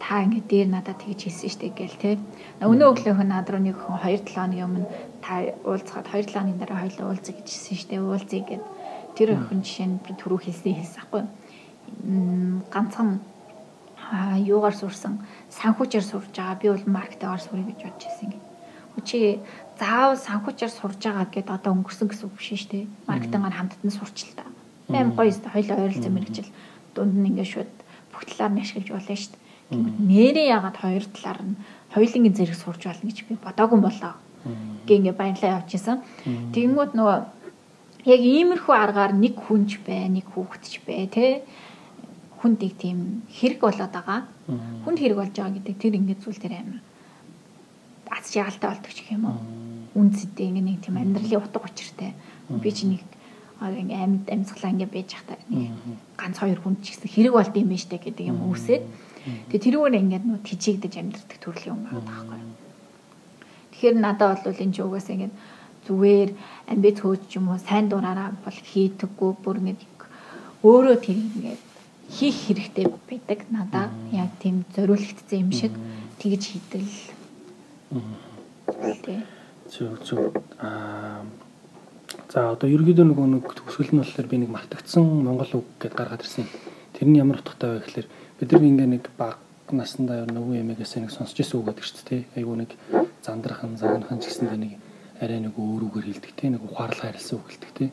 [0.00, 2.16] та ингээд дээр надад тэгж хэлсэн штэ гээл те.
[2.64, 4.88] Өнөө өглөөх нь над руу нэг хүн 2 7 хоногийн өмнө
[5.20, 8.64] та уулзахад 2 7 хоногийн дараа хоёлоо уулзъя гэж хэлсэн штэ уулзъя гэд.
[9.12, 11.22] Тэр охин жишээ нь би түрүү хэлсэн хэлсэн аахгүй.
[12.72, 13.20] ганцхан
[14.08, 15.20] аа юугаар сурсан
[15.52, 18.42] санхүүчээр сурж байгаа би бол маркетингаар сурах гэж бодож байсан гэх.
[19.04, 19.18] Чи
[19.76, 22.84] заавал санхүүчээр сурж байгаа гэдээ одоо өнгөрсөн гэсэн үг биш шүү дээ.
[23.04, 24.48] Маркетингаар хамтдаа сурч л та.
[24.88, 26.48] Аим гоё өстө хоёлоо ойролцоо мэрэгчл
[26.96, 27.72] дунд нь ингээ шууд
[28.22, 29.42] бүх талаар нь ашиглаж болно шүү дээ.
[30.06, 31.58] Нэрээ ягаад хоёр талаар нь
[31.90, 34.14] хоёулынгийн зэрэг сурж болно гэж би бодоагүй болоо.
[34.86, 35.98] Гэ ингээ баярлаа явчихсан.
[36.54, 37.18] Тэгэнгүүт нөгөө
[38.06, 41.42] яг иймэрхүү аргаар нэг хүнч бай, нэг хүүхэдч бай, тэ
[42.42, 44.26] хүнд нэг тийм хэрэг болоод байгаа.
[44.86, 46.80] Хүнд хэрэг болж байгаа гэдэг тэр ингээд зүйл тэр амар
[48.10, 49.38] аз жаргалтай болдог ч юм уу.
[49.94, 52.12] Үнцэдээ ингээ нэг тийм амьдралын утга учиртай.
[52.50, 53.02] Би чи нэг
[53.60, 55.38] ингээ амьд амьсгалаа ингээ байж захтаа
[56.20, 58.84] ганц хоёр хүн ч гэсэн хэрэг болд юм байна штэ гэдэг юм үүсээд
[59.22, 62.42] Тэгээ тэрүүгээр ингээд нөө тижигдэж амьдрэх төрлийн юм байна таахгүй.
[63.70, 65.34] Тэгэхээр надад бол энэ ч угаасаа ингээд
[65.86, 66.30] зүгээр
[66.74, 69.78] амбиц хөөж юм уу сайн дураараа бол хийдэггүй бүр нэг
[70.66, 71.62] өөрөө тэр ингээд
[72.10, 73.86] хийх хэрэгтэй байдаг надаа.
[74.10, 75.74] Яг тийм зориулагдсан юм шиг
[76.18, 76.98] тэгж хийдэг л.
[79.70, 80.34] Зөв зөв.
[80.58, 81.22] Аа
[82.32, 86.24] За одоо ерөөдөө нөгөө нэг төгсгөл нь болохоор би нэг мартагдсан монгол үг гэдээ гаргаад
[86.24, 86.48] ирсэн.
[86.96, 88.08] Тэр нь ямар утгатай вэ гэхээр
[88.40, 89.36] бид нар ингээ нэг баг
[89.68, 92.22] насандаа нөгөө юмэгээс нэг сонсч ирсэн үг гэдэг шүү дээ.
[92.40, 92.72] Айгуу нэг
[93.20, 94.80] зандрахан, загнахан ч гэсэн нэг
[95.20, 97.86] арай нэг өөр үгээр хэлдэг те нэг ухаарлаа харилсан үг хэлдэг те.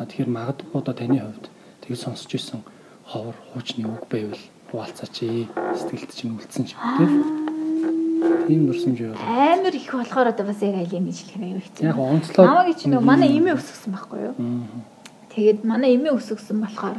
[0.00, 1.46] А тэгэхээр магадгүй одоо таны хувьд
[1.84, 2.64] тэгж сонсч ирсэн
[3.04, 4.40] ховор хуучны үг байвал
[4.72, 5.44] хуваалцаач ээ.
[5.76, 7.43] Сэтгэлд чинь үлдсэн ч те.
[8.48, 9.20] Тийм дурсамж юу вэ?
[9.20, 11.84] Амар их болохоор одоо бас яг айлын гэж хэлэхээр аюу хэцүү.
[11.88, 12.44] Яг онцлоо.
[12.44, 14.34] Намайг чи нөгөө манай эмээ өсгсөн байхгүй юу?
[15.34, 16.98] Тэгээд манай эмээ өсгсөн болохоор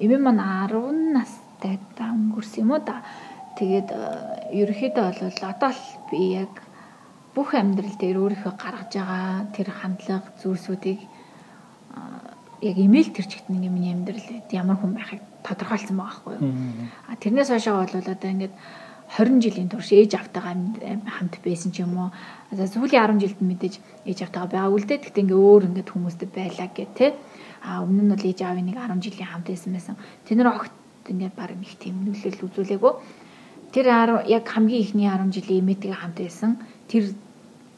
[0.00, 1.30] эмээ маань 10 нас
[1.60, 3.02] настай та өнгөрсөн юм уу да.
[3.58, 3.88] Тэгээд
[4.56, 6.52] ерөөхдөө бол одоо л би яг
[7.34, 11.00] бүх амьдрал дээр өөрийнхөө гаргаж байгаа тэр хандлага зүйлсүүдийг
[12.64, 16.52] яг имэйл тэр чигт нэг миний амьдрал ямар хүн байхыг тодорхойлсон байгаа байхгүй юу.
[17.08, 18.54] А тэрнээс хойшоо бол одоо ингээд
[19.18, 20.54] 20 жилийн турш ээж автайгаа
[21.18, 22.10] хамт байсан ч юм уу.
[22.54, 23.74] За сүүлийн 10 жилд мэдээж
[24.06, 25.02] ээж автайгаа байгаа үлдээ.
[25.02, 27.10] Тэгтээ ингээ өөр ингээд хүмүүстэй байлаа гэх тээ.
[27.66, 29.94] А өмнө нь бол ээж аавын нэг 10 жилийн хамт байсан байсан.
[30.24, 30.74] Тэд нар огт
[31.10, 32.94] ингээд баг нэг тийм нөлөөлөл үзүүлээгөө.
[33.74, 33.86] Тэр
[34.30, 36.50] яг хамгийн ихний 10 жилийн эмээтэйгээ хамт байсан.
[36.86, 37.10] Тэр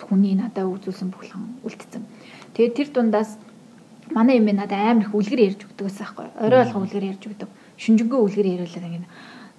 [0.04, 2.04] хүний надад үзүүлсэн бүхлэн үлдсэн.
[2.52, 3.40] Тэгээд тэр дундаас
[4.12, 6.26] манай эмээ надад амар их үлгэр ярьж өгдөг байсан байхгүй.
[6.44, 7.48] Орой болго үлгэр ярьж өгдөг.
[7.80, 9.06] Шүнжэнгөө үлгэр яриулаад ингээд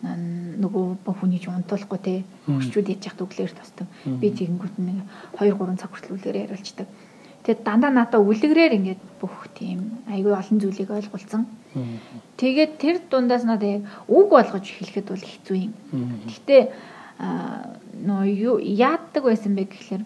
[0.04, 3.88] нөгөө хүний ч унтуулахгүй те хөшчүүд яж яхад өглөөр тостом.
[4.04, 4.99] Би тэгэнгүүт нэг
[5.39, 6.88] 2 3 цаг хүртэл үлгэр яриулчдаг.
[7.47, 11.47] Тэгээд дандаа надаа үлгэрээр ингээд бүх тийм айгүй олон зүйлийг ойлгуулсан.
[12.36, 15.74] Тэгээд тэр дундаас надад яг үг болгож хэлэхэд бол хэцүү юм.
[16.28, 16.62] Гэхдээ
[18.04, 20.04] нөө юу яадаг байсан бэ гэхэлэр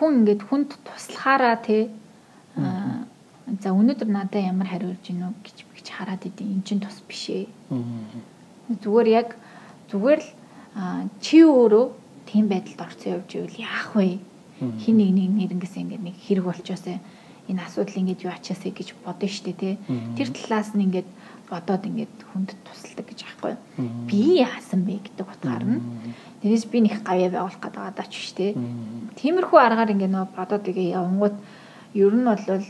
[0.00, 1.92] хүн ингээд хүнд туслахаараа те
[2.56, 6.50] за өнөөдөр надад ямар хариу ирж гинөө гэж гэж хараад идэв.
[6.50, 7.46] Эн чин тус биш ээ.
[8.82, 9.38] Зүгээр яг
[9.94, 10.30] зүгээр л
[11.22, 11.86] чи өөрөө
[12.26, 14.18] тийм байдалд орсон явж ивэл яах вэ?
[14.58, 16.98] хин нэг нэг нэрэнгээс ингээд нэг хэрэг болчоосаа
[17.46, 19.78] энэ асуудал ингээд юу ачаасаа гэж бодно штэ тий.
[20.18, 21.06] Тэр талаас нь ингээд
[21.46, 23.54] бодоод ингээд хүнд тусалдаг гэж аахгүй.
[24.10, 25.84] Би яасан бэ гэдэг утгаар нь.
[26.42, 28.56] Тэрээс би нэг гавьяа байгуулах гэдэг байгаа даач штэ.
[29.20, 31.36] Тиймэрхүү аргаар ингээд нөө бодоод игээ явангууд
[31.94, 32.64] ер нь бол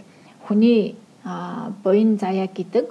[0.45, 2.87] хүний буян заяа гэдэг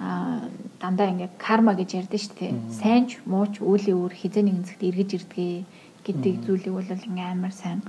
[0.00, 0.48] а
[0.80, 2.52] дандаа ингээд карма гэж ярьдэн шүү дээ.
[2.74, 5.54] Сайн ч муу ч үеийн өөр хизээ нэгэн зэгт эргэж ирдгээ
[6.04, 7.80] гэдэг зүйлийг бол ингээ амар сайн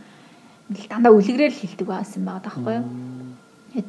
[0.89, 2.87] дандаа үлгэрэл хэлдэг байсан байгаа даахгүй юу.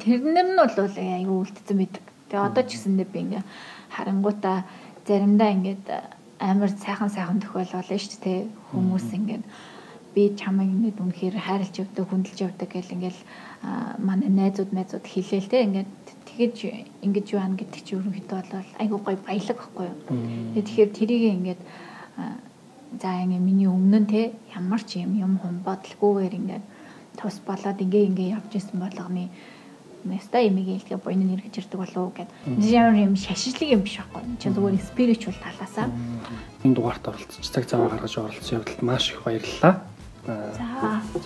[0.02, 2.04] Тэрнэр нь бол аюу үлдсэн байдаг.
[2.30, 3.42] Тэгээ одоо ч гэсэндээ би ингээ
[3.90, 4.58] харангуудаа
[5.06, 5.84] заримдаа ингээд
[6.38, 8.40] амар сайхан сайхан тохиол болно шүү дээ.
[8.72, 9.44] Хүмүүс ингээд
[10.14, 13.18] би чамайг ингээд үнэхээр хайрлж явдаг, хүндэлж явдаг гэл ингээд
[13.98, 16.01] манай найзууд найзууд хэлээл те ингээд
[16.32, 16.56] тэгэж
[17.04, 19.98] ингэж юу ан гэдэг чи ерөнхийдөө бол айгуу гой баялаг байхгүй юу.
[20.56, 21.60] Тэгэхээр тэрийг ингээд
[23.00, 26.64] за ингэ миний өмнө нь те ямар ч юм юм хум бодлогоогоор ингээд
[27.20, 29.28] тус болоод ингээ ингээ явж исэн болгоны
[30.02, 32.26] Нэста имийг хэлгээ буйны нэр гэж ирдэг болов гэд.
[32.58, 34.34] Ямар юм шаширлаг юм биш байхгүй.
[34.42, 35.94] Чи зүгээр спиричуал талаасаа.
[36.66, 39.86] Энэ дугаарт оролцож цаг цаваа гаргаж оролцсон явдалд маш их баярлалаа.
[40.26, 40.66] За.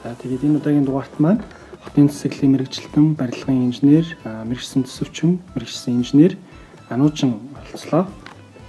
[0.04, 1.40] За тэгээд энэ удаагийн дугаарт маань
[1.86, 6.34] хотын цэцэглэлийн мэрэгчлэн, барилгын инженер, мэрэгсэн төсөвчин, мэрэгсэн инженер
[6.90, 8.06] Ануучин оролцлоо.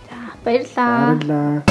[0.09, 1.17] За баярлалаа.
[1.17, 1.63] Баярлалаа.